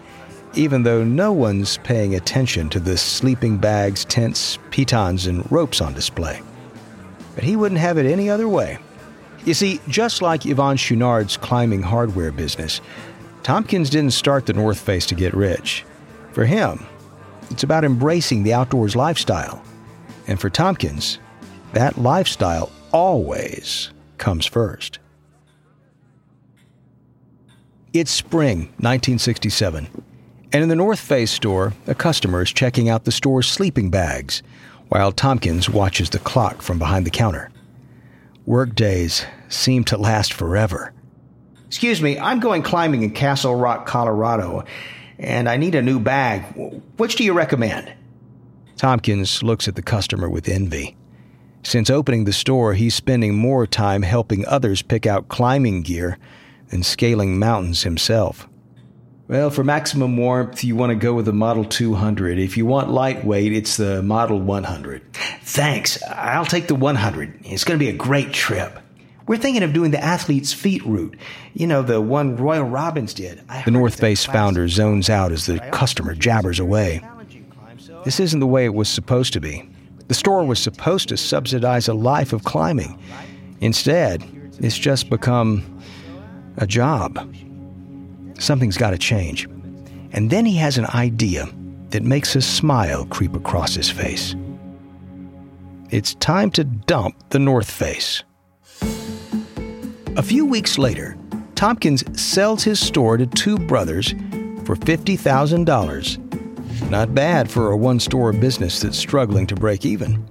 even 0.56 0.82
though 0.82 1.04
no 1.04 1.32
one's 1.32 1.78
paying 1.78 2.16
attention 2.16 2.70
to 2.70 2.80
the 2.80 2.98
sleeping 2.98 3.60
bags, 3.60 4.04
tents, 4.04 4.58
pitons, 4.72 5.28
and 5.28 5.50
ropes 5.52 5.80
on 5.80 5.94
display. 5.94 6.42
But 7.36 7.44
he 7.44 7.56
wouldn't 7.56 7.80
have 7.80 8.00
it 8.00 8.08
any 8.08 8.32
other 8.32 8.50
way. 8.50 8.80
You 9.46 9.54
see, 9.54 9.80
just 9.88 10.24
like 10.24 10.42
Yvon 10.42 10.76
Chouinard's 10.76 11.38
climbing 11.38 11.84
hardware 11.84 12.32
business, 12.32 12.82
Tompkins 13.44 13.92
didn't 13.92 14.14
start 14.14 14.48
the 14.48 14.54
North 14.54 14.80
Face 14.80 15.06
to 15.06 15.14
get 15.14 15.36
rich. 15.36 15.86
For 16.32 16.46
him, 16.46 16.84
it's 17.52 17.62
about 17.62 17.86
embracing 17.86 18.42
the 18.42 18.56
outdoors 18.56 18.96
lifestyle. 18.96 19.64
And 20.26 20.42
for 20.42 20.50
Tompkins, 20.50 21.20
that 21.74 22.00
lifestyle 22.00 22.72
always 22.92 23.92
comes 24.18 24.48
first. 24.48 24.98
It's 27.94 28.12
spring 28.12 28.60
1967, 28.80 29.88
and 30.52 30.64
in 30.64 30.68
the 30.68 30.76
North 30.76 31.00
Face 31.00 31.32
store, 31.32 31.72
a 31.88 31.96
customer 31.96 32.42
is 32.42 32.52
checking 32.52 32.90
out 32.90 33.06
the 33.06 33.14
store's 33.14 33.48
sleeping 33.48 33.90
bags 33.90 34.44
while 34.90 35.14
Tompkins 35.14 35.70
watches 35.70 36.10
the 36.10 36.20
clock 36.20 36.62
from 36.62 36.80
behind 36.80 37.06
the 37.06 37.12
counter. 37.12 37.50
Work 38.46 38.76
days 38.76 39.26
seem 39.48 39.86
to 39.86 39.98
last 39.98 40.34
forever. 40.34 40.92
Excuse 41.68 42.02
me, 42.02 42.20
I'm 42.20 42.42
going 42.42 42.62
climbing 42.62 43.04
in 43.04 43.12
Castle 43.12 43.56
Rock, 43.56 43.86
Colorado, 43.86 44.66
and 45.18 45.48
I 45.48 45.56
need 45.56 45.74
a 45.74 45.82
new 45.82 46.00
bag. 46.00 46.44
Which 46.98 47.16
do 47.16 47.24
you 47.24 47.32
recommend? 47.32 47.94
Tompkins 48.76 49.44
looks 49.44 49.66
at 49.70 49.76
the 49.76 49.82
customer 49.82 50.30
with 50.30 50.50
envy. 50.50 50.98
Since 51.64 51.90
opening 51.90 52.26
the 52.26 52.34
store, 52.34 52.74
he's 52.74 52.96
spending 52.96 53.36
more 53.36 53.66
time 53.66 54.02
helping 54.02 54.46
others 54.46 54.82
pick 54.82 55.06
out 55.06 55.30
climbing 55.30 55.84
gear 55.84 56.18
than 56.70 56.84
scaling 56.84 57.40
mountains 57.40 57.84
himself. 57.84 58.48
Well, 59.28 59.50
for 59.50 59.64
maximum 59.64 60.16
warmth, 60.16 60.64
you 60.64 60.78
want 60.78 60.92
to 60.92 60.96
go 60.96 61.14
with 61.14 61.26
the 61.26 61.34
Model 61.34 61.66
200. 61.66 62.40
If 62.40 62.56
you 62.56 62.66
want 62.66 62.90
lightweight, 62.90 63.52
it's 63.52 63.76
the 63.76 64.02
Model 64.02 64.40
100. 64.40 65.14
Thanks. 65.42 66.02
I'll 66.04 66.46
take 66.46 66.68
the 66.68 66.76
100. 66.76 67.42
It's 67.44 67.66
going 67.66 67.78
to 67.78 67.86
be 67.86 67.90
a 67.90 67.94
great 67.94 68.32
trip. 68.32 68.80
We're 69.28 69.38
thinking 69.38 69.64
of 69.64 69.74
doing 69.74 69.92
the 69.92 70.02
Athlete's 70.02 70.54
Feat 70.54 70.86
route. 70.86 71.18
You 71.54 71.68
know, 71.68 71.82
the 71.82 72.00
one 72.00 72.38
Royal 72.38 72.64
Robbins 72.64 73.14
did. 73.14 73.42
The 73.66 73.72
North 73.72 74.00
Face 74.00 74.24
founder 74.24 74.70
zones 74.70 75.10
out 75.10 75.34
as 75.34 75.46
the 75.46 75.60
customer 75.72 76.16
jabbers 76.16 76.60
away. 76.60 77.02
This 78.06 78.22
isn't 78.22 78.40
the 78.40 78.48
way 78.48 78.64
it 78.64 78.74
was 78.74 78.88
supposed 78.88 79.34
to 79.34 79.42
be. 79.42 79.70
The 80.08 80.14
store 80.14 80.46
was 80.46 80.60
supposed 80.60 81.10
to 81.10 81.18
subsidize 81.18 81.90
a 81.90 81.94
life 81.94 82.32
of 82.32 82.46
climbing. 82.46 82.98
Instead, 83.60 84.24
it's 84.60 84.78
just 84.78 85.10
become 85.10 85.77
a 86.58 86.68
job. 86.68 87.18
Something's 88.40 88.78
got 88.78 88.92
to 88.92 88.98
change. 88.98 89.48
And 90.12 90.30
then 90.30 90.46
he 90.46 90.56
has 90.58 90.78
an 90.78 90.86
idea 90.88 91.48
that 91.90 92.04
makes 92.04 92.36
a 92.36 92.42
smile 92.42 93.06
creep 93.06 93.36
across 93.36 93.76
his 93.76 93.90
face. 93.90 94.36
It's 95.90 96.16
time 96.16 96.52
to 96.52 96.64
dump 96.64 97.16
the 97.30 97.40
North 97.40 97.72
Face. 97.72 98.24
A 100.18 100.24
few 100.24 100.46
weeks 100.46 100.78
later, 100.78 101.18
Tompkins 101.56 102.04
sells 102.20 102.64
his 102.64 102.80
store 102.80 103.18
to 103.18 103.26
two 103.26 103.58
brothers 103.58 104.12
for 104.66 104.76
$50,000. 104.76 106.90
Not 106.90 107.16
bad 107.16 107.50
for 107.50 107.72
a 107.72 107.78
one 107.78 108.00
store 108.00 108.34
business 108.34 108.82
that's 108.82 108.98
struggling 108.98 109.48
to 109.48 109.56
break 109.56 109.86
even. 109.86 110.26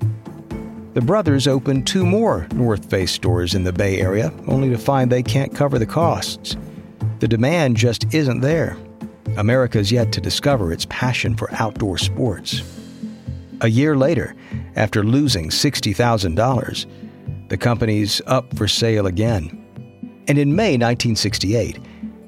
The 0.96 1.02
brothers 1.02 1.46
open 1.46 1.82
two 1.82 2.06
more 2.06 2.48
North 2.54 2.88
Face 2.88 3.12
stores 3.12 3.54
in 3.54 3.64
the 3.64 3.72
Bay 3.72 4.00
Area, 4.00 4.32
only 4.48 4.70
to 4.70 4.78
find 4.78 5.12
they 5.12 5.22
can't 5.22 5.54
cover 5.54 5.78
the 5.78 5.84
costs. 5.84 6.56
The 7.18 7.28
demand 7.28 7.76
just 7.76 8.14
isn't 8.14 8.40
there. 8.40 8.78
America's 9.36 9.92
yet 9.92 10.10
to 10.12 10.22
discover 10.22 10.72
its 10.72 10.86
passion 10.88 11.36
for 11.36 11.52
outdoor 11.52 11.98
sports. 11.98 12.62
A 13.60 13.68
year 13.68 13.94
later, 13.94 14.34
after 14.74 15.04
losing 15.04 15.50
$60,000, 15.50 16.86
the 17.50 17.58
company's 17.58 18.22
up 18.26 18.56
for 18.56 18.66
sale 18.66 19.06
again. 19.06 19.50
And 20.28 20.38
in 20.38 20.56
May 20.56 20.78
1968, 20.78 21.78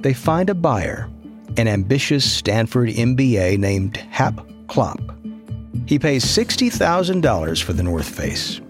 they 0.00 0.12
find 0.12 0.50
a 0.50 0.54
buyer, 0.54 1.08
an 1.56 1.68
ambitious 1.68 2.30
Stanford 2.30 2.90
MBA 2.90 3.56
named 3.56 3.96
Hap 3.96 4.46
Klopp. 4.66 5.17
He 5.86 5.98
pays 5.98 6.24
$60,000 6.24 7.62
for 7.62 7.72
the 7.72 7.82
North 7.82 8.08
Face. 8.08 8.60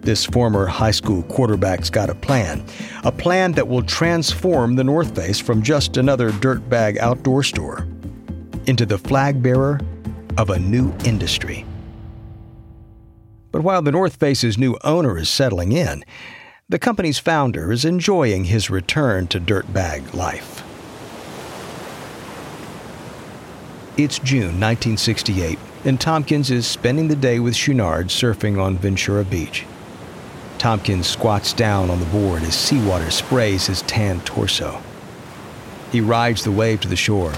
This 0.00 0.24
former 0.24 0.66
high 0.66 0.90
school 0.90 1.22
quarterback's 1.24 1.90
got 1.90 2.08
a 2.08 2.14
plan, 2.14 2.64
a 3.04 3.12
plan 3.12 3.52
that 3.52 3.68
will 3.68 3.82
transform 3.82 4.76
the 4.76 4.84
North 4.84 5.14
Face 5.14 5.38
from 5.38 5.62
just 5.62 5.96
another 5.96 6.30
dirtbag 6.30 6.98
outdoor 6.98 7.42
store 7.42 7.86
into 8.66 8.86
the 8.86 8.98
flag 8.98 9.42
bearer 9.42 9.80
of 10.38 10.50
a 10.50 10.58
new 10.58 10.94
industry. 11.04 11.66
But 13.50 13.62
while 13.62 13.82
the 13.82 13.92
North 13.92 14.16
Face's 14.16 14.56
new 14.56 14.78
owner 14.84 15.18
is 15.18 15.28
settling 15.28 15.72
in, 15.72 16.04
the 16.68 16.78
company's 16.78 17.18
founder 17.18 17.72
is 17.72 17.84
enjoying 17.84 18.44
his 18.44 18.70
return 18.70 19.26
to 19.28 19.40
dirtbag 19.40 20.14
life. 20.14 20.62
It's 23.96 24.18
June 24.18 24.60
1968, 24.60 25.58
and 25.84 26.00
Tompkins 26.00 26.50
is 26.50 26.66
spending 26.66 27.08
the 27.08 27.16
day 27.16 27.38
with 27.38 27.54
Chouinard 27.54 28.06
surfing 28.06 28.60
on 28.60 28.78
Ventura 28.78 29.24
Beach. 29.24 29.64
Tompkins 30.58 31.06
squats 31.06 31.52
down 31.52 31.88
on 31.88 32.00
the 32.00 32.06
board 32.06 32.42
as 32.42 32.56
seawater 32.56 33.10
sprays 33.10 33.66
his 33.66 33.82
tan 33.82 34.20
torso. 34.22 34.82
He 35.92 36.00
rides 36.00 36.42
the 36.42 36.50
wave 36.52 36.80
to 36.80 36.88
the 36.88 36.96
shore, 36.96 37.32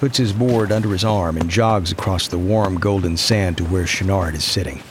puts 0.00 0.18
his 0.18 0.32
board 0.32 0.72
under 0.72 0.90
his 0.90 1.04
arm, 1.04 1.36
and 1.36 1.48
jogs 1.48 1.92
across 1.92 2.26
the 2.26 2.38
warm 2.38 2.78
golden 2.78 3.16
sand 3.16 3.58
to 3.58 3.64
where 3.64 3.84
Chouinard 3.84 4.34
is 4.34 4.44
sitting. 4.44 4.82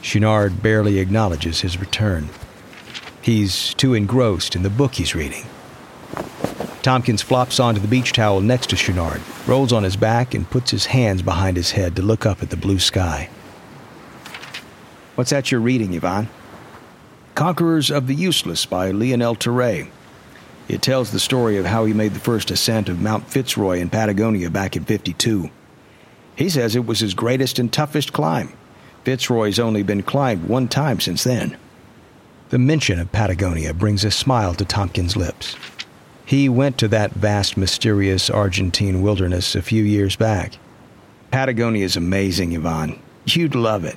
Chouinard 0.00 0.62
barely 0.62 0.98
acknowledges 0.98 1.60
his 1.60 1.78
return. 1.78 2.30
He's 3.20 3.74
too 3.74 3.92
engrossed 3.92 4.56
in 4.56 4.62
the 4.62 4.70
book 4.70 4.94
he's 4.94 5.14
reading. 5.14 5.44
Tompkins 6.82 7.22
flops 7.22 7.60
onto 7.60 7.80
the 7.80 7.88
beach 7.88 8.12
towel 8.12 8.40
next 8.40 8.70
to 8.70 8.76
Chouinard, 8.76 9.20
rolls 9.46 9.72
on 9.72 9.82
his 9.82 9.96
back, 9.96 10.34
and 10.34 10.50
puts 10.50 10.70
his 10.70 10.86
hands 10.86 11.22
behind 11.22 11.56
his 11.56 11.72
head 11.72 11.96
to 11.96 12.02
look 12.02 12.26
up 12.26 12.42
at 12.42 12.50
the 12.50 12.56
blue 12.56 12.78
sky. 12.78 13.28
What's 15.14 15.30
that 15.30 15.50
you're 15.50 15.60
reading, 15.60 15.92
Yvon? 15.92 16.28
Conquerors 17.34 17.90
of 17.90 18.06
the 18.06 18.14
Useless 18.14 18.66
by 18.66 18.90
Lionel 18.90 19.36
Terray. 19.36 19.88
It 20.68 20.82
tells 20.82 21.10
the 21.10 21.20
story 21.20 21.58
of 21.58 21.66
how 21.66 21.84
he 21.84 21.92
made 21.92 22.12
the 22.12 22.20
first 22.20 22.50
ascent 22.50 22.88
of 22.88 23.00
Mount 23.00 23.28
Fitzroy 23.28 23.78
in 23.78 23.88
Patagonia 23.88 24.50
back 24.50 24.76
in 24.76 24.84
52. 24.84 25.50
He 26.34 26.48
says 26.48 26.74
it 26.74 26.86
was 26.86 26.98
his 26.98 27.14
greatest 27.14 27.58
and 27.58 27.72
toughest 27.72 28.12
climb. 28.12 28.52
Fitzroy's 29.04 29.58
only 29.58 29.82
been 29.82 30.02
climbed 30.02 30.48
one 30.48 30.66
time 30.66 30.98
since 30.98 31.24
then. 31.24 31.56
The 32.48 32.58
mention 32.58 32.98
of 32.98 33.12
Patagonia 33.12 33.72
brings 33.72 34.04
a 34.04 34.10
smile 34.10 34.54
to 34.54 34.64
Tompkins' 34.64 35.16
lips. 35.16 35.56
He 36.26 36.48
went 36.48 36.76
to 36.78 36.88
that 36.88 37.12
vast, 37.12 37.56
mysterious 37.56 38.28
Argentine 38.28 39.00
wilderness 39.00 39.54
a 39.54 39.62
few 39.62 39.84
years 39.84 40.16
back. 40.16 40.58
Patagonia 41.30 41.84
is 41.84 41.96
amazing, 41.96 42.50
Yvon. 42.50 42.98
You'd 43.26 43.54
love 43.54 43.84
it. 43.84 43.96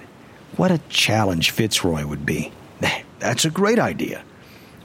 What 0.55 0.69
a 0.69 0.77
challenge 0.89 1.49
Fitzroy 1.49 2.05
would 2.05 2.27
be. 2.27 2.51
That's 3.19 3.45
a 3.45 3.49
great 3.49 3.79
idea. 3.79 4.23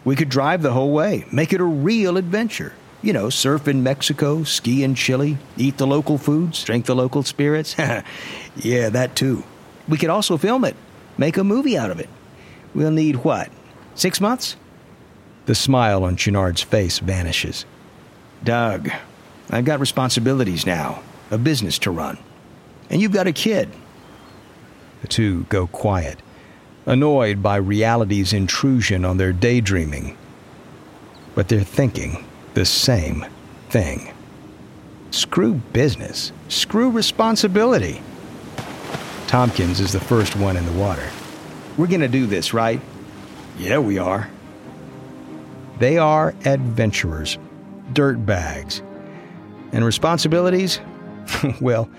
We 0.06 0.16
could 0.16 0.30
drive 0.30 0.62
the 0.62 0.72
whole 0.72 0.92
way, 0.92 1.26
make 1.30 1.52
it 1.52 1.60
a 1.60 1.64
real 1.64 2.16
adventure. 2.16 2.72
You 3.02 3.12
know, 3.12 3.28
surf 3.28 3.68
in 3.68 3.82
Mexico, 3.82 4.44
ski 4.44 4.82
in 4.82 4.94
Chile, 4.94 5.36
eat 5.58 5.76
the 5.76 5.86
local 5.86 6.16
foods, 6.16 6.64
drink 6.64 6.86
the 6.86 6.96
local 6.96 7.22
spirits. 7.22 7.76
yeah, 8.56 8.88
that 8.88 9.16
too. 9.16 9.44
We 9.86 9.98
could 9.98 10.08
also 10.08 10.38
film 10.38 10.64
it, 10.64 10.76
make 11.18 11.36
a 11.36 11.44
movie 11.44 11.76
out 11.76 11.90
of 11.90 12.00
it. 12.00 12.08
We'll 12.74 12.90
need 12.90 13.16
what? 13.16 13.50
Six 13.94 14.18
months? 14.18 14.56
The 15.46 15.54
smile 15.54 16.04
on 16.04 16.16
Chouinard's 16.16 16.62
face 16.62 16.98
vanishes. 16.98 17.66
Doug, 18.42 18.90
I've 19.50 19.64
got 19.64 19.80
responsibilities 19.80 20.64
now, 20.64 21.02
a 21.30 21.38
business 21.38 21.78
to 21.80 21.90
run. 21.90 22.18
And 22.90 23.02
you've 23.02 23.12
got 23.12 23.26
a 23.26 23.32
kid. 23.32 23.68
The 25.02 25.08
two 25.08 25.44
go 25.44 25.66
quiet, 25.66 26.20
annoyed 26.86 27.42
by 27.42 27.56
reality's 27.56 28.32
intrusion 28.32 29.04
on 29.04 29.18
their 29.18 29.32
daydreaming. 29.32 30.16
But 31.34 31.48
they're 31.48 31.60
thinking 31.60 32.24
the 32.54 32.64
same 32.64 33.26
thing. 33.68 34.12
Screw 35.10 35.54
business. 35.72 36.32
Screw 36.48 36.90
responsibility. 36.90 38.00
Tompkins 39.26 39.80
is 39.80 39.92
the 39.92 40.00
first 40.00 40.36
one 40.36 40.56
in 40.56 40.64
the 40.64 40.72
water. 40.72 41.08
We're 41.76 41.86
going 41.86 42.00
to 42.00 42.08
do 42.08 42.26
this, 42.26 42.54
right? 42.54 42.80
Yeah, 43.58 43.78
we 43.78 43.98
are. 43.98 44.30
They 45.78 45.98
are 45.98 46.34
adventurers, 46.44 47.38
dirtbags. 47.92 48.80
And 49.72 49.84
responsibilities? 49.84 50.80
well, 51.60 51.90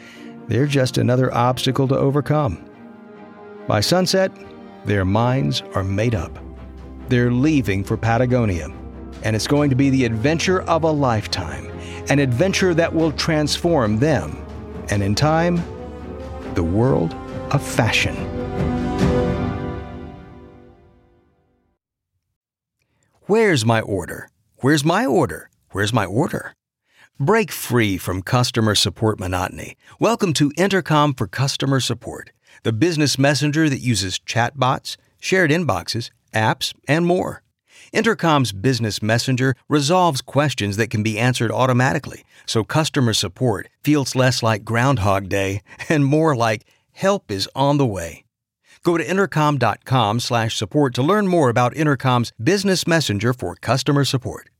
they're 0.47 0.67
just 0.67 0.97
another 0.97 1.33
obstacle 1.33 1.87
to 1.89 1.97
overcome. 1.97 2.63
By 3.67 3.81
sunset, 3.81 4.31
their 4.85 5.03
minds 5.03 5.61
are 5.73 5.83
made 5.83 6.15
up. 6.15 6.37
They're 7.09 7.31
leaving 7.31 7.83
for 7.83 7.97
Patagonia, 7.97 8.69
and 9.23 9.35
it's 9.35 9.47
going 9.47 9.69
to 9.71 9.75
be 9.75 9.89
the 9.89 10.05
adventure 10.05 10.61
of 10.63 10.83
a 10.83 10.91
lifetime, 10.91 11.67
an 12.09 12.19
adventure 12.19 12.73
that 12.75 12.93
will 12.93 13.11
transform 13.11 13.97
them, 13.97 14.45
and 14.89 15.01
in 15.03 15.15
time, 15.15 15.57
the 16.53 16.63
world 16.63 17.13
of 17.51 17.65
fashion. 17.65 18.15
Where's 23.27 23.65
my 23.65 23.81
order? 23.81 24.29
Where's 24.57 24.85
my 24.85 25.03
order? 25.03 25.49
Where's 25.71 25.91
my 25.91 26.05
order? 26.05 26.53
Break 27.19 27.51
free 27.51 27.97
from 27.97 28.21
customer 28.21 28.75
support 28.75 29.19
monotony. 29.19 29.77
Welcome 29.99 30.31
to 30.33 30.51
Intercom 30.57 31.15
for 31.15 31.25
Customer 31.25 31.79
Support, 31.79 32.29
the 32.61 32.71
business 32.71 33.17
messenger 33.17 33.67
that 33.67 33.79
uses 33.79 34.19
chatbots, 34.19 34.95
shared 35.19 35.49
inboxes, 35.49 36.11
apps, 36.35 36.71
and 36.87 37.07
more. 37.07 37.41
Intercom's 37.91 38.51
business 38.51 39.01
messenger 39.01 39.55
resolves 39.67 40.21
questions 40.21 40.77
that 40.77 40.91
can 40.91 41.01
be 41.01 41.17
answered 41.17 41.51
automatically, 41.51 42.23
so 42.45 42.63
customer 42.63 43.13
support 43.13 43.69
feels 43.83 44.15
less 44.15 44.43
like 44.43 44.63
Groundhog 44.63 45.29
Day 45.29 45.63
and 45.89 46.05
more 46.05 46.35
like 46.35 46.67
help 46.91 47.31
is 47.31 47.49
on 47.55 47.79
the 47.79 47.87
way. 47.87 48.24
Go 48.85 48.99
to 48.99 49.09
intercom.com 49.09 50.19
slash 50.19 50.55
support 50.55 50.93
to 50.93 51.01
learn 51.01 51.25
more 51.25 51.49
about 51.49 51.75
Intercom's 51.75 52.31
business 52.41 52.85
messenger 52.85 53.33
for 53.33 53.55
customer 53.55 54.05
support. 54.05 54.51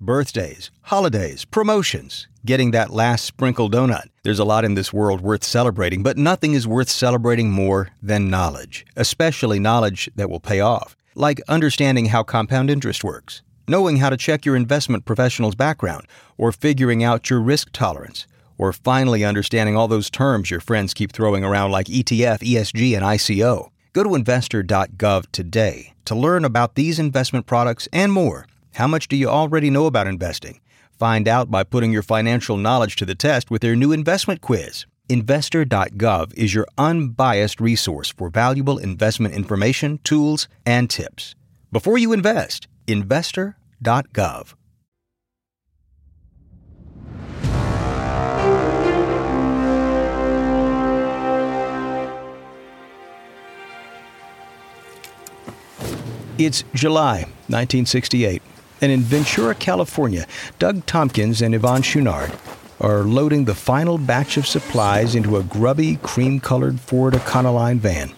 Birthdays, 0.00 0.70
holidays, 0.84 1.44
promotions, 1.44 2.28
getting 2.46 2.70
that 2.70 2.88
last 2.88 3.26
sprinkle 3.26 3.68
donut. 3.68 4.06
There's 4.22 4.38
a 4.38 4.44
lot 4.44 4.64
in 4.64 4.72
this 4.72 4.90
world 4.90 5.20
worth 5.20 5.44
celebrating, 5.44 6.02
but 6.02 6.16
nothing 6.16 6.54
is 6.54 6.66
worth 6.66 6.88
celebrating 6.88 7.50
more 7.50 7.90
than 8.02 8.30
knowledge, 8.30 8.86
especially 8.96 9.60
knowledge 9.60 10.08
that 10.16 10.30
will 10.30 10.40
pay 10.40 10.60
off, 10.60 10.96
like 11.14 11.42
understanding 11.46 12.06
how 12.06 12.22
compound 12.22 12.70
interest 12.70 13.04
works, 13.04 13.42
knowing 13.68 13.98
how 13.98 14.08
to 14.08 14.16
check 14.16 14.46
your 14.46 14.56
investment 14.56 15.04
professional's 15.04 15.54
background, 15.54 16.06
or 16.38 16.52
figuring 16.52 17.04
out 17.04 17.28
your 17.28 17.42
risk 17.42 17.68
tolerance 17.72 18.26
or 18.58 18.72
finally 18.72 19.24
understanding 19.24 19.76
all 19.76 19.88
those 19.88 20.10
terms 20.10 20.50
your 20.50 20.60
friends 20.60 20.94
keep 20.94 21.12
throwing 21.12 21.44
around 21.44 21.70
like 21.70 21.86
ETF, 21.86 22.40
ESG, 22.40 22.96
and 22.96 23.04
ICO. 23.04 23.70
Go 23.92 24.02
to 24.02 24.14
investor.gov 24.14 25.24
today 25.32 25.94
to 26.04 26.14
learn 26.14 26.44
about 26.44 26.74
these 26.74 26.98
investment 26.98 27.46
products 27.46 27.88
and 27.92 28.12
more. 28.12 28.46
How 28.74 28.86
much 28.86 29.08
do 29.08 29.16
you 29.16 29.28
already 29.28 29.70
know 29.70 29.86
about 29.86 30.06
investing? 30.06 30.60
Find 30.98 31.26
out 31.28 31.50
by 31.50 31.64
putting 31.64 31.92
your 31.92 32.02
financial 32.02 32.56
knowledge 32.56 32.96
to 32.96 33.06
the 33.06 33.14
test 33.14 33.50
with 33.50 33.62
their 33.62 33.76
new 33.76 33.92
investment 33.92 34.40
quiz. 34.40 34.86
Investor.gov 35.08 36.34
is 36.34 36.54
your 36.54 36.66
unbiased 36.76 37.60
resource 37.60 38.10
for 38.10 38.28
valuable 38.28 38.78
investment 38.78 39.34
information, 39.34 39.98
tools, 40.04 40.48
and 40.64 40.90
tips. 40.90 41.34
Before 41.70 41.96
you 41.96 42.12
invest, 42.12 42.66
investor.gov. 42.86 44.54
It's 56.38 56.64
July 56.74 57.20
1968, 57.48 58.42
and 58.82 58.92
in 58.92 59.00
Ventura, 59.00 59.54
California, 59.54 60.26
Doug 60.58 60.84
Tompkins 60.84 61.40
and 61.40 61.54
Yvon 61.54 61.80
Chouinard 61.80 62.38
are 62.78 63.04
loading 63.04 63.46
the 63.46 63.54
final 63.54 63.96
batch 63.96 64.36
of 64.36 64.46
supplies 64.46 65.14
into 65.14 65.38
a 65.38 65.42
grubby, 65.42 65.96
cream 66.02 66.38
colored 66.38 66.78
Ford 66.78 67.14
Econoline 67.14 67.78
van. 67.78 68.12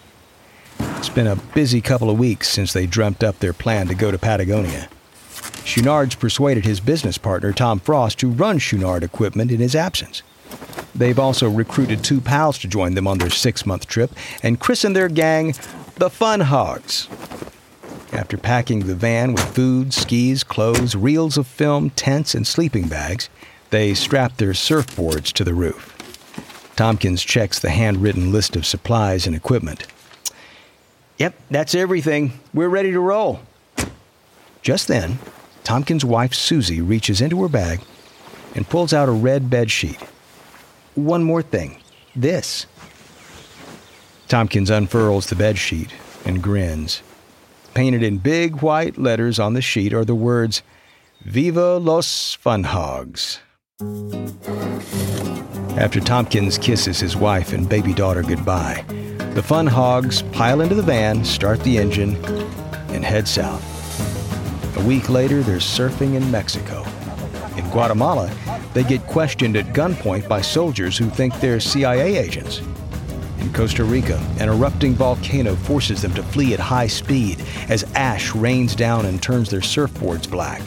It's 0.97 1.07
been 1.07 1.27
a 1.27 1.37
busy 1.37 1.79
couple 1.79 2.09
of 2.09 2.19
weeks 2.19 2.49
since 2.49 2.73
they 2.73 2.85
dreamt 2.85 3.23
up 3.23 3.39
their 3.39 3.53
plan 3.53 3.87
to 3.87 3.95
go 3.95 4.11
to 4.11 4.17
Patagonia. 4.17 4.89
Chouinard's 5.63 6.15
persuaded 6.15 6.65
his 6.65 6.81
business 6.81 7.17
partner, 7.17 7.53
Tom 7.53 7.79
Frost, 7.79 8.19
to 8.19 8.29
run 8.29 8.59
Chouinard 8.59 9.01
equipment 9.01 9.49
in 9.49 9.61
his 9.61 9.75
absence. 9.75 10.23
They've 10.93 11.19
also 11.19 11.49
recruited 11.49 12.03
two 12.03 12.19
pals 12.19 12.57
to 12.59 12.67
join 12.67 12.95
them 12.95 13.07
on 13.07 13.19
their 13.19 13.29
six 13.29 13.65
month 13.65 13.87
trip 13.87 14.11
and 14.43 14.59
christened 14.59 14.97
their 14.97 15.07
gang 15.07 15.53
the 15.95 16.09
Fun 16.09 16.39
Hogs. 16.39 17.07
After 18.19 18.37
packing 18.37 18.81
the 18.81 18.95
van 18.95 19.31
with 19.31 19.55
food, 19.55 19.93
skis, 19.93 20.43
clothes, 20.43 20.93
reels 20.93 21.37
of 21.37 21.47
film, 21.47 21.89
tents, 21.91 22.35
and 22.35 22.45
sleeping 22.45 22.89
bags, 22.89 23.29
they 23.69 23.93
strap 23.93 24.35
their 24.35 24.51
surfboards 24.51 25.31
to 25.31 25.45
the 25.45 25.53
roof. 25.53 25.95
Tompkins 26.75 27.23
checks 27.23 27.59
the 27.59 27.69
handwritten 27.69 28.29
list 28.29 28.57
of 28.57 28.65
supplies 28.65 29.25
and 29.25 29.37
equipment. 29.37 29.87
Yep, 31.17 31.33
that's 31.49 31.73
everything. 31.73 32.33
We're 32.53 32.67
ready 32.67 32.91
to 32.91 32.99
roll. 32.99 33.39
Just 34.61 34.89
then, 34.89 35.19
Tompkins' 35.63 36.03
wife 36.03 36.33
Susie 36.33 36.81
reaches 36.81 37.21
into 37.21 37.41
her 37.41 37.47
bag 37.47 37.79
and 38.53 38.67
pulls 38.67 38.91
out 38.91 39.07
a 39.07 39.13
red 39.13 39.49
bed 39.49 39.71
sheet. 39.71 40.01
One 40.93 41.23
more 41.23 41.41
thing. 41.41 41.77
This. 42.13 42.65
Tompkins 44.27 44.69
unfurls 44.69 45.27
the 45.27 45.37
bed 45.37 45.57
sheet 45.57 45.93
and 46.25 46.43
grins. 46.43 47.01
Painted 47.73 48.03
in 48.03 48.17
big 48.17 48.61
white 48.61 48.97
letters 48.97 49.39
on 49.39 49.53
the 49.53 49.61
sheet 49.61 49.93
are 49.93 50.05
the 50.05 50.15
words, 50.15 50.63
Viva 51.23 51.77
los 51.77 52.35
Funhogs. 52.35 53.39
After 55.77 55.99
Tompkins 55.99 56.57
kisses 56.57 56.99
his 56.99 57.15
wife 57.15 57.53
and 57.53 57.69
baby 57.69 57.93
daughter 57.93 58.23
goodbye, 58.23 58.83
the 59.33 59.43
Fun 59.43 59.67
Hogs 59.67 60.23
pile 60.33 60.61
into 60.61 60.75
the 60.75 60.81
van, 60.81 61.23
start 61.23 61.61
the 61.61 61.77
engine, 61.77 62.15
and 62.89 63.05
head 63.05 63.27
south. 63.27 63.63
A 64.77 64.83
week 64.83 65.09
later, 65.09 65.41
they're 65.41 65.57
surfing 65.57 66.15
in 66.15 66.31
Mexico. 66.31 66.83
In 67.55 67.69
Guatemala, 67.69 68.31
they 68.73 68.83
get 68.83 69.05
questioned 69.07 69.55
at 69.55 69.67
gunpoint 69.67 70.27
by 70.27 70.41
soldiers 70.41 70.97
who 70.97 71.09
think 71.09 71.39
they're 71.39 71.59
CIA 71.59 72.17
agents. 72.17 72.61
In 73.39 73.53
Costa 73.53 73.83
Rica, 73.83 74.17
an 74.39 74.49
erupting 74.49 74.93
volcano 74.93 75.55
forces 75.55 76.01
them 76.01 76.13
to 76.13 76.23
flee 76.23 76.53
at 76.53 76.59
high 76.59 76.87
speed 76.87 77.41
as 77.69 77.83
ash 77.95 78.35
rains 78.35 78.75
down 78.75 79.05
and 79.05 79.21
turns 79.21 79.49
their 79.49 79.61
surfboards 79.61 80.29
black. 80.29 80.61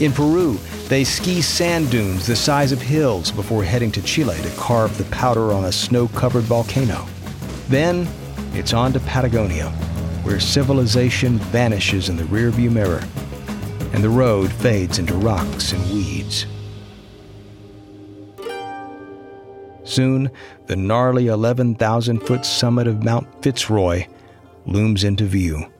In 0.00 0.12
Peru, 0.12 0.58
they 0.88 1.04
ski 1.04 1.42
sand 1.42 1.90
dunes 1.90 2.26
the 2.26 2.36
size 2.36 2.72
of 2.72 2.80
hills 2.80 3.30
before 3.30 3.62
heading 3.64 3.92
to 3.92 4.02
Chile 4.02 4.36
to 4.42 4.50
carve 4.56 4.96
the 4.98 5.04
powder 5.04 5.52
on 5.52 5.64
a 5.64 5.72
snow 5.72 6.08
covered 6.08 6.44
volcano. 6.44 7.06
Then, 7.68 8.08
it's 8.54 8.72
on 8.72 8.92
to 8.94 9.00
Patagonia, 9.00 9.70
where 10.24 10.40
civilization 10.40 11.38
vanishes 11.38 12.08
in 12.08 12.16
the 12.16 12.24
rearview 12.24 12.70
mirror 12.70 13.02
and 13.92 14.02
the 14.02 14.08
road 14.08 14.50
fades 14.50 14.98
into 14.98 15.14
rocks 15.14 15.72
and 15.72 15.92
weeds. 15.92 16.46
Soon, 19.92 20.30
the 20.68 20.76
gnarly 20.76 21.26
11,000 21.26 22.20
foot 22.20 22.46
summit 22.46 22.86
of 22.86 23.04
Mount 23.04 23.26
Fitzroy 23.42 24.06
looms 24.64 25.04
into 25.04 25.26
view. 25.26 25.70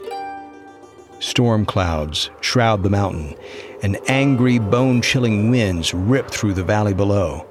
Storm 1.19 1.65
clouds 1.65 2.29
shroud 2.43 2.83
the 2.83 2.91
mountain, 2.91 3.35
and 3.83 3.99
angry, 4.09 4.59
bone 4.59 5.01
chilling 5.01 5.51
winds 5.51 5.95
rip 5.95 6.31
through 6.31 6.53
the 6.53 6.63
valley 6.63 6.93
below. 6.93 7.47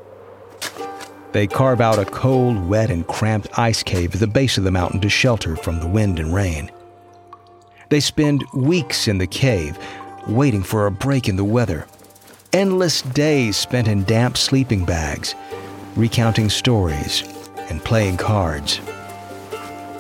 They 1.32 1.48
carve 1.48 1.82
out 1.82 1.98
a 1.98 2.06
cold, 2.06 2.70
wet, 2.70 2.92
and 2.92 3.08
cramped 3.08 3.58
ice 3.58 3.82
cave 3.82 4.14
at 4.14 4.20
the 4.20 4.28
base 4.28 4.60
of 4.60 4.64
the 4.64 4.70
mountain 4.70 5.02
to 5.02 5.10
shelter 5.10 5.56
from 5.56 5.80
the 5.80 5.88
wind 5.88 6.20
and 6.20 6.32
rain. 6.32 6.70
They 7.90 8.02
spend 8.02 8.44
weeks 8.54 9.08
in 9.08 9.18
the 9.18 9.26
cave, 9.26 9.80
waiting 10.28 10.62
for 10.62 10.86
a 10.86 10.92
break 10.92 11.28
in 11.28 11.38
the 11.38 11.44
weather. 11.44 11.88
Endless 12.54 13.02
days 13.02 13.58
spent 13.58 13.88
in 13.88 14.04
damp 14.04 14.38
sleeping 14.38 14.86
bags, 14.86 15.34
recounting 15.96 16.50
stories 16.50 17.24
and 17.70 17.84
playing 17.84 18.18
cards. 18.18 18.80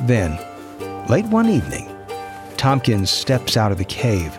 Then, 0.02 0.40
late 1.08 1.26
one 1.26 1.50
evening, 1.50 1.90
Tompkins 2.58 3.10
steps 3.10 3.58
out 3.58 3.72
of 3.72 3.78
the 3.78 3.86
cave. 3.86 4.38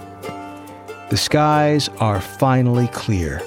The 1.10 1.16
skies 1.16 1.88
are 1.98 2.20
finally 2.20 2.88
clear. 2.88 3.42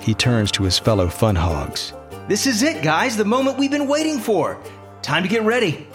He 0.00 0.14
turns 0.14 0.50
to 0.52 0.64
his 0.64 0.78
fellow 0.78 1.08
fun 1.08 1.36
hogs. 1.36 1.92
This 2.28 2.46
is 2.46 2.62
it, 2.62 2.82
guys, 2.82 3.16
the 3.16 3.24
moment 3.24 3.58
we've 3.58 3.70
been 3.70 3.88
waiting 3.88 4.18
for. 4.18 4.58
Time 5.00 5.22
to 5.22 5.28
get 5.28 5.42
ready. 5.42 5.86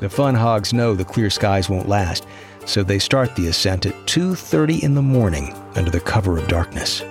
The 0.00 0.10
fun 0.10 0.34
hogs 0.34 0.72
know 0.72 0.94
the 0.94 1.04
clear 1.04 1.30
skies 1.30 1.68
won't 1.68 1.88
last, 1.88 2.26
so 2.64 2.82
they 2.82 2.98
start 2.98 3.36
the 3.36 3.46
ascent 3.46 3.86
at 3.86 3.94
2:30 4.06 4.82
in 4.82 4.94
the 4.94 5.02
morning 5.02 5.54
under 5.76 5.90
the 5.90 6.00
cover 6.00 6.38
of 6.38 6.48
darkness. 6.48 7.02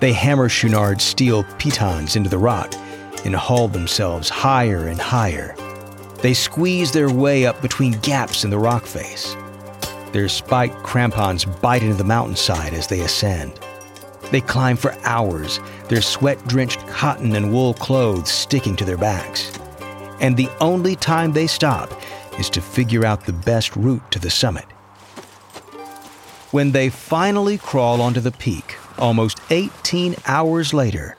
They 0.00 0.14
hammer 0.14 0.48
Chouinard's 0.48 1.04
steel 1.04 1.44
pitons 1.58 2.16
into 2.16 2.30
the 2.30 2.38
rock 2.38 2.74
and 3.24 3.36
haul 3.36 3.68
themselves 3.68 4.30
higher 4.30 4.88
and 4.88 4.98
higher. 4.98 5.54
They 6.22 6.32
squeeze 6.32 6.90
their 6.90 7.10
way 7.10 7.44
up 7.44 7.60
between 7.60 7.92
gaps 8.00 8.42
in 8.42 8.50
the 8.50 8.58
rock 8.58 8.86
face. 8.86 9.36
Their 10.12 10.28
spiked 10.28 10.82
crampons 10.82 11.44
bite 11.44 11.82
into 11.82 11.94
the 11.94 12.04
mountainside 12.04 12.72
as 12.72 12.86
they 12.86 13.00
ascend. 13.00 13.60
They 14.30 14.40
climb 14.40 14.76
for 14.76 14.96
hours, 15.04 15.60
their 15.88 16.02
sweat 16.02 16.46
drenched 16.46 16.86
cotton 16.88 17.34
and 17.36 17.52
wool 17.52 17.74
clothes 17.74 18.30
sticking 18.30 18.76
to 18.76 18.84
their 18.84 18.96
backs. 18.96 19.52
And 20.20 20.36
the 20.36 20.50
only 20.60 20.96
time 20.96 21.32
they 21.32 21.46
stop 21.46 21.92
is 22.38 22.48
to 22.50 22.60
figure 22.62 23.04
out 23.04 23.26
the 23.26 23.32
best 23.32 23.76
route 23.76 24.10
to 24.12 24.18
the 24.18 24.30
summit. 24.30 24.66
When 26.52 26.72
they 26.72 26.88
finally 26.88 27.58
crawl 27.58 28.00
onto 28.00 28.20
the 28.20 28.32
peak, 28.32 28.76
almost 29.00 29.40
18 29.50 30.16
hours 30.26 30.72
later, 30.74 31.16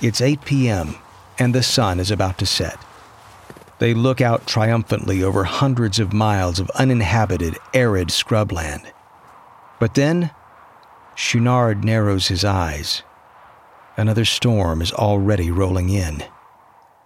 it's 0.00 0.20
8 0.20 0.44
p.m. 0.44 0.96
and 1.38 1.54
the 1.54 1.62
sun 1.62 2.00
is 2.00 2.10
about 2.10 2.38
to 2.38 2.46
set. 2.46 2.78
They 3.78 3.94
look 3.94 4.20
out 4.20 4.46
triumphantly 4.46 5.22
over 5.22 5.44
hundreds 5.44 5.98
of 5.98 6.12
miles 6.12 6.58
of 6.58 6.70
uninhabited, 6.70 7.56
arid 7.72 8.08
scrubland. 8.08 8.90
But 9.78 9.94
then, 9.94 10.30
Chouinard 11.16 11.84
narrows 11.84 12.28
his 12.28 12.44
eyes. 12.44 13.02
Another 13.96 14.24
storm 14.24 14.82
is 14.82 14.92
already 14.92 15.50
rolling 15.50 15.88
in. 15.88 16.24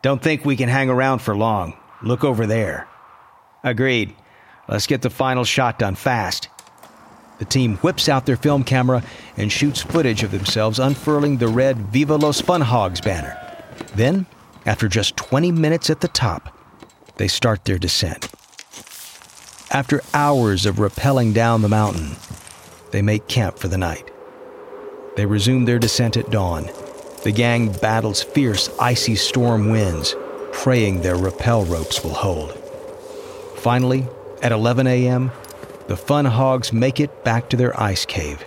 Don't 0.03 0.23
think 0.23 0.45
we 0.45 0.57
can 0.57 0.69
hang 0.69 0.89
around 0.89 1.19
for 1.19 1.37
long. 1.37 1.77
Look 2.03 2.25
over 2.25 2.47
there. 2.47 2.89
Agreed. 3.65 4.15
Let's 4.69 4.87
get 4.87 5.03
the 5.03 5.11
final 5.11 5.45
shot 5.45 5.79
done 5.79 5.95
fast. 5.95 6.49
The 7.39 7.45
team 7.45 7.77
whips 7.77 8.09
out 8.09 8.27
their 8.27 8.37
film 8.37 8.65
camera 8.65 9.03
and 9.37 9.51
shoots 9.51 9.83
footage 9.83 10.23
of 10.23 10.33
themselves 10.33 10.79
unfurling 10.79 11.39
the 11.39 11.49
red 11.49 11.79
Viva 11.79 12.17
Los 12.17 12.41
Fun 12.41 12.61
Hogs 12.61 13.01
banner. 13.01 13.37
Then, 13.95 14.27
after 14.67 14.89
just 14.89 15.17
20 15.17 15.53
minutes 15.53 15.89
at 15.89 16.01
the 16.01 16.09
top, 16.09 16.55
they 17.17 17.29
start 17.29 17.65
their 17.65 17.79
descent. 17.79 18.29
After 19.71 20.03
hours 20.15 20.67
of 20.67 20.77
rappelling 20.77 21.33
down 21.33 21.63
the 21.63 21.69
mountain, 21.69 22.17
they 22.91 23.03
make 23.03 23.29
camp 23.29 23.59
for 23.59 23.69
the 23.69 23.79
night. 23.79 24.11
They 25.17 25.27
resume 25.27 25.65
their 25.65 25.79
descent 25.79 26.17
at 26.17 26.31
dawn. 26.31 26.71
The 27.23 27.33
gang 27.33 27.73
battles 27.73 28.23
fierce, 28.23 28.71
icy 28.81 29.17
storm 29.17 29.71
winds, 29.71 30.15
praying 30.53 31.03
their 31.03 31.17
rappel 31.17 31.65
ropes 31.65 32.03
will 32.03 32.15
hold. 32.15 32.53
Finally, 33.59 34.07
at 34.43 34.53
11 34.53 34.87
a.m., 34.87 35.31
the 35.89 35.97
fun 35.97 36.27
hogs 36.27 36.71
make 36.71 37.01
it 37.01 37.25
back 37.25 37.49
to 37.49 37.57
their 37.57 37.79
ice 37.81 38.05
cave 38.05 38.47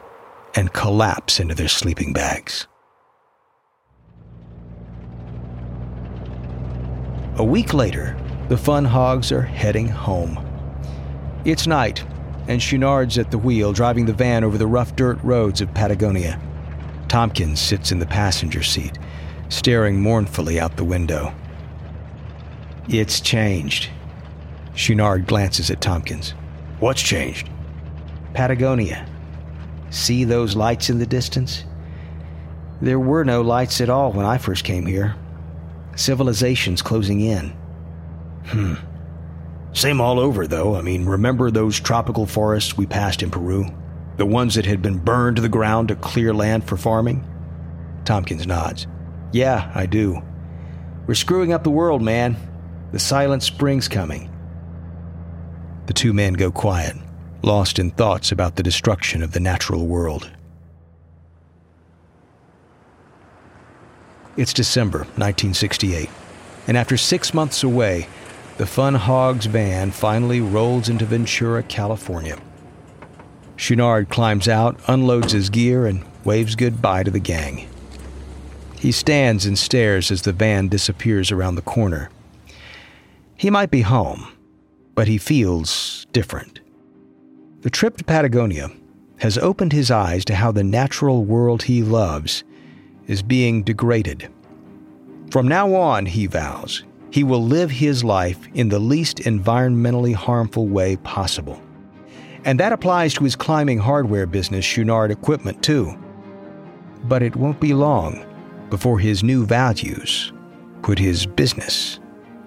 and 0.55 0.71
collapse 0.73 1.39
into 1.39 1.55
their 1.55 1.67
sleeping 1.67 2.13
bags. 2.13 2.67
A 7.37 7.43
week 7.43 7.73
later, 7.73 8.15
the 8.49 8.57
fun 8.57 8.85
hogs 8.85 9.31
are 9.31 9.41
heading 9.41 9.87
home. 9.87 10.39
It's 11.43 11.65
night, 11.65 12.03
and 12.47 12.61
Chouinard's 12.61 13.17
at 13.17 13.31
the 13.31 13.37
wheel 13.39 13.73
driving 13.73 14.05
the 14.05 14.13
van 14.13 14.43
over 14.43 14.59
the 14.59 14.67
rough 14.67 14.95
dirt 14.95 15.17
roads 15.23 15.61
of 15.61 15.73
Patagonia. 15.73 16.39
Tompkins 17.07 17.59
sits 17.59 17.91
in 17.91 17.97
the 17.97 18.05
passenger 18.05 18.61
seat, 18.61 18.99
staring 19.49 19.99
mournfully 19.99 20.59
out 20.59 20.77
the 20.77 20.83
window. 20.83 21.33
It's 22.87 23.19
changed. 23.19 23.89
Chouinard 24.75 25.25
glances 25.25 25.71
at 25.71 25.81
Tompkins. 25.81 26.35
What's 26.81 27.03
changed? 27.03 27.47
Patagonia. 28.33 29.07
See 29.91 30.23
those 30.23 30.55
lights 30.55 30.89
in 30.89 30.97
the 30.97 31.05
distance? 31.05 31.63
There 32.81 32.99
were 32.99 33.23
no 33.23 33.41
lights 33.41 33.81
at 33.81 33.89
all 33.91 34.11
when 34.11 34.25
I 34.25 34.39
first 34.39 34.63
came 34.63 34.87
here. 34.87 35.15
Civilization's 35.95 36.81
closing 36.81 37.21
in. 37.21 37.49
Hmm. 38.45 38.73
Same 39.73 40.01
all 40.01 40.19
over, 40.19 40.47
though. 40.47 40.75
I 40.75 40.81
mean, 40.81 41.05
remember 41.05 41.51
those 41.51 41.79
tropical 41.79 42.25
forests 42.25 42.75
we 42.75 42.87
passed 42.87 43.21
in 43.21 43.29
Peru? 43.29 43.67
The 44.17 44.25
ones 44.25 44.55
that 44.55 44.65
had 44.65 44.81
been 44.81 44.97
burned 44.97 45.35
to 45.35 45.43
the 45.43 45.49
ground 45.49 45.89
to 45.89 45.95
clear 45.95 46.33
land 46.33 46.63
for 46.63 46.77
farming? 46.77 47.23
Tompkins 48.05 48.47
nods. 48.47 48.87
Yeah, 49.31 49.71
I 49.75 49.85
do. 49.85 50.23
We're 51.05 51.13
screwing 51.13 51.53
up 51.53 51.63
the 51.63 51.69
world, 51.69 52.01
man. 52.01 52.37
The 52.91 52.97
silent 52.97 53.43
spring's 53.43 53.87
coming. 53.87 54.30
The 55.91 55.95
two 55.95 56.13
men 56.13 56.35
go 56.35 56.51
quiet, 56.51 56.95
lost 57.43 57.77
in 57.77 57.91
thoughts 57.91 58.31
about 58.31 58.55
the 58.55 58.63
destruction 58.63 59.21
of 59.21 59.33
the 59.33 59.41
natural 59.41 59.87
world. 59.87 60.31
It's 64.37 64.53
December 64.53 64.99
1968, 64.99 66.09
and 66.65 66.77
after 66.77 66.95
six 66.95 67.33
months 67.33 67.61
away, 67.61 68.07
the 68.55 68.65
Fun 68.65 68.95
Hogs 68.95 69.47
van 69.47 69.91
finally 69.91 70.39
rolls 70.39 70.87
into 70.87 71.03
Ventura, 71.03 71.61
California. 71.61 72.39
Chouinard 73.57 74.07
climbs 74.07 74.47
out, 74.47 74.79
unloads 74.87 75.33
his 75.33 75.49
gear, 75.49 75.85
and 75.85 76.05
waves 76.23 76.55
goodbye 76.55 77.03
to 77.03 77.11
the 77.11 77.19
gang. 77.19 77.67
He 78.79 78.93
stands 78.93 79.45
and 79.45 79.59
stares 79.59 80.09
as 80.09 80.21
the 80.21 80.31
van 80.31 80.69
disappears 80.69 81.33
around 81.33 81.55
the 81.55 81.61
corner. 81.61 82.09
He 83.35 83.49
might 83.49 83.71
be 83.71 83.81
home, 83.81 84.31
but 84.95 85.07
he 85.07 85.17
feels 85.17 86.05
different. 86.11 86.59
The 87.61 87.69
trip 87.69 87.97
to 87.97 88.03
Patagonia 88.03 88.69
has 89.19 89.37
opened 89.37 89.71
his 89.71 89.91
eyes 89.91 90.25
to 90.25 90.35
how 90.35 90.51
the 90.51 90.63
natural 90.63 91.23
world 91.25 91.63
he 91.63 91.83
loves 91.83 92.43
is 93.07 93.21
being 93.21 93.63
degraded. 93.63 94.29
From 95.29 95.47
now 95.47 95.75
on, 95.75 96.05
he 96.05 96.25
vows, 96.25 96.83
he 97.11 97.23
will 97.23 97.43
live 97.43 97.69
his 97.69 98.03
life 98.03 98.39
in 98.53 98.69
the 98.69 98.79
least 98.79 99.17
environmentally 99.17 100.13
harmful 100.13 100.67
way 100.67 100.95
possible. 100.97 101.61
And 102.45 102.59
that 102.59 102.73
applies 102.73 103.13
to 103.13 103.23
his 103.23 103.35
climbing 103.35 103.77
hardware 103.77 104.25
business, 104.25 104.65
Chouinard 104.65 105.11
Equipment, 105.11 105.61
too. 105.61 105.95
But 107.03 107.21
it 107.21 107.35
won't 107.35 107.59
be 107.59 107.73
long 107.73 108.25
before 108.69 108.97
his 108.97 109.23
new 109.23 109.45
values 109.45 110.33
put 110.81 110.97
his 110.97 111.25
business 111.25 111.99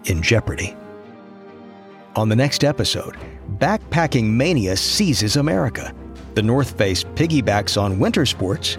in 0.07 0.22
jeopardy. 0.22 0.76
On 2.16 2.29
the 2.29 2.37
next 2.37 2.62
episode, 2.62 3.16
backpacking 3.59 4.24
mania 4.24 4.77
seizes 4.77 5.37
America. 5.37 5.92
The 6.35 6.42
North 6.42 6.79
Face 6.79 7.03
piggybacks 7.03 7.81
on 7.81 7.98
winter 7.98 8.24
sports, 8.24 8.79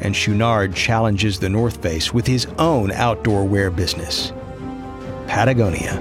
and 0.00 0.14
Chouinard 0.14 0.74
challenges 0.74 1.38
the 1.38 1.48
North 1.48 1.82
Face 1.82 2.12
with 2.12 2.26
his 2.26 2.46
own 2.58 2.92
outdoor 2.92 3.44
wear 3.44 3.70
business 3.70 4.32
Patagonia. 5.26 5.94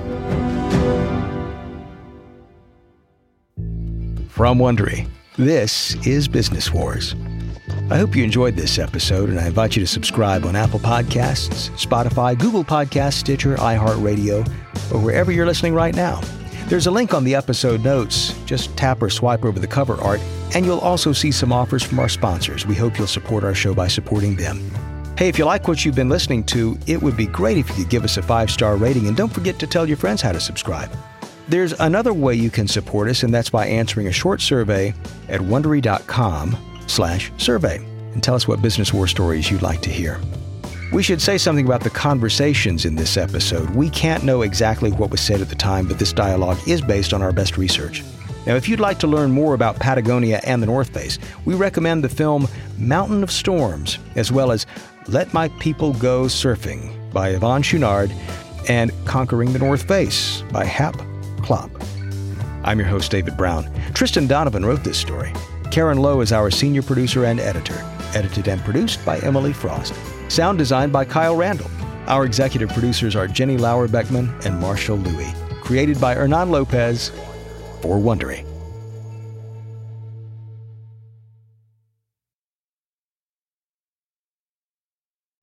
From 4.28 4.58
Wondery, 4.58 5.08
this 5.38 5.96
is 6.06 6.28
Business 6.28 6.74
Wars, 6.74 7.16
I 7.90 7.98
hope 7.98 8.16
you 8.16 8.24
enjoyed 8.24 8.56
this 8.56 8.80
episode, 8.80 9.30
and 9.30 9.40
I 9.40 9.48
invite 9.48 9.76
you 9.76 9.82
to 9.82 9.88
subscribe 9.88 10.46
on 10.46 10.56
Apple 10.56 10.80
Podcasts, 10.80 11.70
Spotify, 11.72 12.38
Google 12.38 12.64
Podcasts, 12.64 13.14
Stitcher, 13.14 13.56
iHeartRadio, 13.56 14.48
or 14.92 15.00
wherever 15.00 15.32
you're 15.32 15.46
listening 15.46 15.74
right 15.74 15.96
now. 15.96 16.22
There's 16.74 16.88
a 16.88 16.92
link 16.92 17.14
on 17.14 17.24
the 17.24 17.36
episode 17.36 17.84
notes. 17.84 18.34
Just 18.46 18.76
tap 18.76 19.04
or 19.04 19.10
swipe 19.12 19.46
over 19.46 19.60
the 19.60 19.68
cover 19.68 19.94
art, 20.02 20.20
and 20.56 20.66
you'll 20.66 20.80
also 20.80 21.14
see 21.14 21.32
some 21.32 21.54
offers 21.54 21.84
from 21.84 22.00
our 22.00 22.10
sponsors. 22.10 22.66
We 22.66 22.74
hope 22.74 22.98
you'll 22.98 23.06
support 23.06 23.44
our 23.44 23.54
show 23.54 23.76
by 23.76 23.88
supporting 23.88 24.36
them. 24.36 24.60
Hey, 25.16 25.30
if 25.30 25.38
you 25.38 25.46
like 25.46 25.68
what 25.68 25.86
you've 25.86 25.94
been 25.94 26.10
listening 26.10 26.44
to, 26.46 26.76
it 26.88 27.00
would 27.00 27.16
be 27.16 27.28
great 27.28 27.60
if 27.60 27.70
you 27.70 27.76
could 27.76 27.90
give 27.92 28.04
us 28.04 28.18
a 28.18 28.24
five 28.24 28.50
star 28.50 28.76
rating, 28.76 29.06
and 29.06 29.16
don't 29.16 29.32
forget 29.32 29.60
to 29.60 29.68
tell 29.68 29.88
your 29.88 29.98
friends 29.98 30.20
how 30.20 30.32
to 30.32 30.40
subscribe. 30.40 30.90
There's 31.48 31.74
another 31.74 32.12
way 32.12 32.34
you 32.34 32.50
can 32.50 32.68
support 32.68 33.08
us, 33.08 33.22
and 33.22 33.32
that's 33.32 33.52
by 33.52 33.68
answering 33.68 34.08
a 34.08 34.12
short 34.12 34.42
survey 34.42 34.96
at 35.30 35.42
wondery.com 35.42 36.58
slash 36.88 37.32
survey 37.38 37.86
and 38.14 38.24
tell 38.24 38.34
us 38.34 38.48
what 38.48 38.64
business 38.64 38.92
war 38.92 39.06
stories 39.06 39.52
you'd 39.52 39.62
like 39.62 39.84
to 39.84 39.92
hear. 39.92 40.20
We 40.94 41.02
should 41.02 41.24
say 41.24 41.40
something 41.40 41.66
about 41.66 41.82
the 41.82 41.90
conversations 41.90 42.86
in 42.86 42.96
this 42.96 43.18
episode. 43.18 43.68
We 43.72 43.90
can't 43.90 44.24
know 44.24 44.44
exactly 44.44 44.92
what 44.92 45.10
was 45.10 45.22
said 45.22 45.42
at 45.42 45.50
the 45.50 45.56
time, 45.56 45.88
but 45.88 45.98
this 45.98 46.14
dialogue 46.14 46.60
is 46.68 46.82
based 46.82 47.16
on 47.16 47.24
our 47.24 47.32
best 47.32 47.58
research. 47.58 48.04
Now, 48.46 48.54
if 48.54 48.70
you'd 48.70 48.80
like 48.80 49.00
to 49.00 49.08
learn 49.08 49.32
more 49.32 49.56
about 49.56 49.80
Patagonia 49.80 50.40
and 50.44 50.62
the 50.62 50.68
North 50.68 50.94
Face, 50.94 51.18
we 51.46 51.56
recommend 51.56 52.04
the 52.04 52.10
film 52.10 52.48
Mountain 52.78 53.24
of 53.24 53.32
Storms, 53.32 53.98
as 54.16 54.32
well 54.32 54.52
as 54.52 54.68
Let 55.08 55.34
My 55.34 55.48
People 55.60 55.94
Go 55.94 56.26
Surfing 56.26 57.12
by 57.12 57.34
Yvon 57.34 57.64
Chouinard 57.64 58.12
and 58.70 58.92
Conquering 59.06 59.52
the 59.52 59.60
North 59.60 59.88
Face 59.88 60.44
by 60.52 60.64
Hap 60.64 60.96
Klopp. 61.42 61.72
I'm 62.64 62.78
your 62.78 62.88
host, 62.88 63.10
David 63.10 63.36
Brown. 63.36 63.68
Tristan 63.96 64.28
Donovan 64.28 64.64
wrote 64.64 64.84
this 64.84 65.00
story. 65.00 65.34
Karen 65.72 65.98
Lowe 65.98 66.22
is 66.22 66.32
our 66.32 66.52
senior 66.52 66.84
producer 66.84 67.26
and 67.26 67.40
editor, 67.40 67.84
edited 68.14 68.48
and 68.48 68.62
produced 68.62 69.04
by 69.04 69.18
Emily 69.22 69.54
Frost. 69.54 69.96
Sound 70.34 70.58
designed 70.58 70.92
by 70.92 71.06
Kyle 71.06 71.36
Randall. 71.36 71.70
Our 72.08 72.26
executive 72.26 72.70
producers 72.70 73.16
are 73.16 73.28
Jenny 73.28 73.56
Lauer 73.56 73.88
Beckman 73.88 74.34
and 74.44 74.60
Marshall 74.60 74.98
Louie. 74.98 75.32
Created 75.62 76.02
by 76.02 76.16
Hernan 76.16 76.50
Lopez 76.50 77.10
for 77.84 77.98
Wondery. 78.00 78.44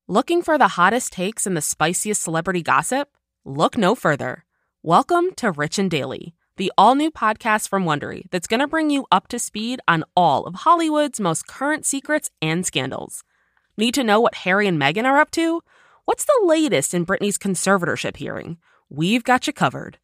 Looking 0.08 0.42
for 0.42 0.58
the 0.58 0.66
hottest 0.66 1.12
takes 1.12 1.46
and 1.46 1.56
the 1.56 1.62
spiciest 1.62 2.20
celebrity 2.20 2.64
gossip? 2.64 3.10
Look 3.44 3.78
no 3.78 3.94
further. 3.94 4.44
Welcome 4.82 5.30
to 5.36 5.52
Rich 5.52 5.78
and 5.78 5.88
Daily 5.88 6.34
the 6.56 6.72
all 6.76 6.94
new 6.94 7.10
podcast 7.10 7.68
from 7.68 7.84
Wondery 7.84 8.24
that's 8.30 8.46
going 8.46 8.60
to 8.60 8.66
bring 8.66 8.90
you 8.90 9.06
up 9.10 9.28
to 9.28 9.38
speed 9.38 9.80
on 9.88 10.04
all 10.14 10.44
of 10.44 10.56
Hollywood's 10.56 11.18
most 11.18 11.46
current 11.46 11.86
secrets 11.86 12.28
and 12.42 12.66
scandals. 12.66 13.24
Need 13.80 13.94
to 13.94 14.04
know 14.04 14.20
what 14.20 14.34
Harry 14.34 14.66
and 14.66 14.78
Meghan 14.78 15.06
are 15.06 15.18
up 15.18 15.30
to? 15.30 15.62
What's 16.04 16.26
the 16.26 16.38
latest 16.44 16.92
in 16.92 17.06
Britney's 17.06 17.38
conservatorship 17.38 18.18
hearing? 18.18 18.58
We've 18.90 19.24
got 19.24 19.46
you 19.46 19.54
covered. 19.54 19.96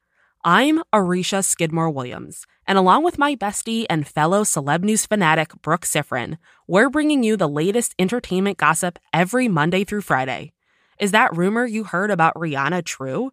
I'm 0.43 0.83
Aricia 0.95 1.45
Skidmore 1.45 1.91
Williams, 1.91 2.47
and 2.67 2.79
along 2.79 3.05
with 3.05 3.19
my 3.19 3.37
bestie 3.37 3.85
and 3.91 4.09
fellow 4.09 4.45
celeb 4.45 4.83
news 4.83 5.05
fanatic, 5.05 5.53
Brooke 5.61 5.85
Siffrinn, 5.85 6.39
we're 6.67 6.89
bringing 6.89 7.23
you 7.23 7.37
the 7.37 7.51
latest 7.51 7.95
entertainment 7.99 8.57
gossip 8.57 8.99
every 9.12 9.47
Monday 9.47 9.85
through 9.85 10.01
Friday. 10.01 10.55
Is 10.99 11.11
that 11.11 11.37
rumor 11.37 11.67
you 11.67 11.85
heard 11.85 12.11
about 12.11 12.35
Rihanna 12.35 12.83
true? 12.83 13.31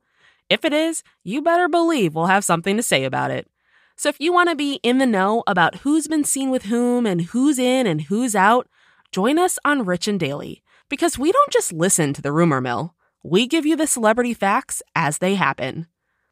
If 0.50 0.66
it 0.66 0.74
is, 0.74 1.04
you 1.24 1.42
better 1.42 1.70
believe 1.70 2.16
we'll 2.16 2.26
have 2.26 2.44
something 2.44 2.76
to 2.76 2.84
say 2.84 3.06
about 3.06 3.32
it. 3.32 3.48
So 3.96 4.10
if 4.10 4.20
you 4.20 4.34
want 4.34 4.50
to 4.50 4.58
be 4.58 4.82
in 4.84 4.98
the 4.98 5.06
know 5.06 5.44
about 5.48 5.76
who's 5.76 6.10
been 6.10 6.26
seen 6.26 6.50
with 6.50 6.64
whom 6.64 7.06
and 7.06 7.22
who's 7.22 7.58
in 7.58 7.88
and 7.88 8.02
who's 8.02 8.36
out, 8.36 8.68
join 9.14 9.38
us 9.38 9.60
on 9.64 9.86
Rich 9.86 10.08
and 10.08 10.20
Daily 10.20 10.64
because 10.90 11.20
we 11.20 11.32
don't 11.32 11.52
just 11.52 11.72
listen 11.72 12.14
to 12.14 12.22
the 12.22 12.32
rumor 12.32 12.60
mill. 12.60 12.96
We 13.22 13.46
give 13.46 13.64
you 13.64 13.76
the 13.76 13.86
celebrity 13.86 14.34
facts 14.34 14.82
as 14.96 15.20
they 15.20 15.36
happen. 15.36 15.86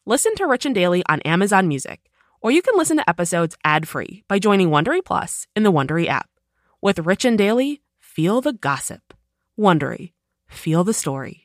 Listen 0.07 0.33
to 0.35 0.47
Rich 0.47 0.65
and 0.65 0.73
Daily 0.73 1.03
on 1.07 1.21
Amazon 1.21 1.67
Music, 1.67 2.09
or 2.41 2.49
you 2.49 2.63
can 2.63 2.75
listen 2.75 2.97
to 2.97 3.07
episodes 3.07 3.55
ad-free 3.63 4.23
by 4.27 4.39
joining 4.39 4.69
Wondery 4.71 5.05
Plus 5.05 5.45
in 5.55 5.61
the 5.61 5.71
Wondery 5.71 6.07
app. 6.07 6.27
With 6.81 6.97
Rich 6.97 7.23
and 7.23 7.37
Daily, 7.37 7.83
feel 7.99 8.41
the 8.41 8.53
gossip. 8.53 9.13
Wondery, 9.59 10.13
feel 10.47 10.83
the 10.83 10.93
story. 10.95 11.40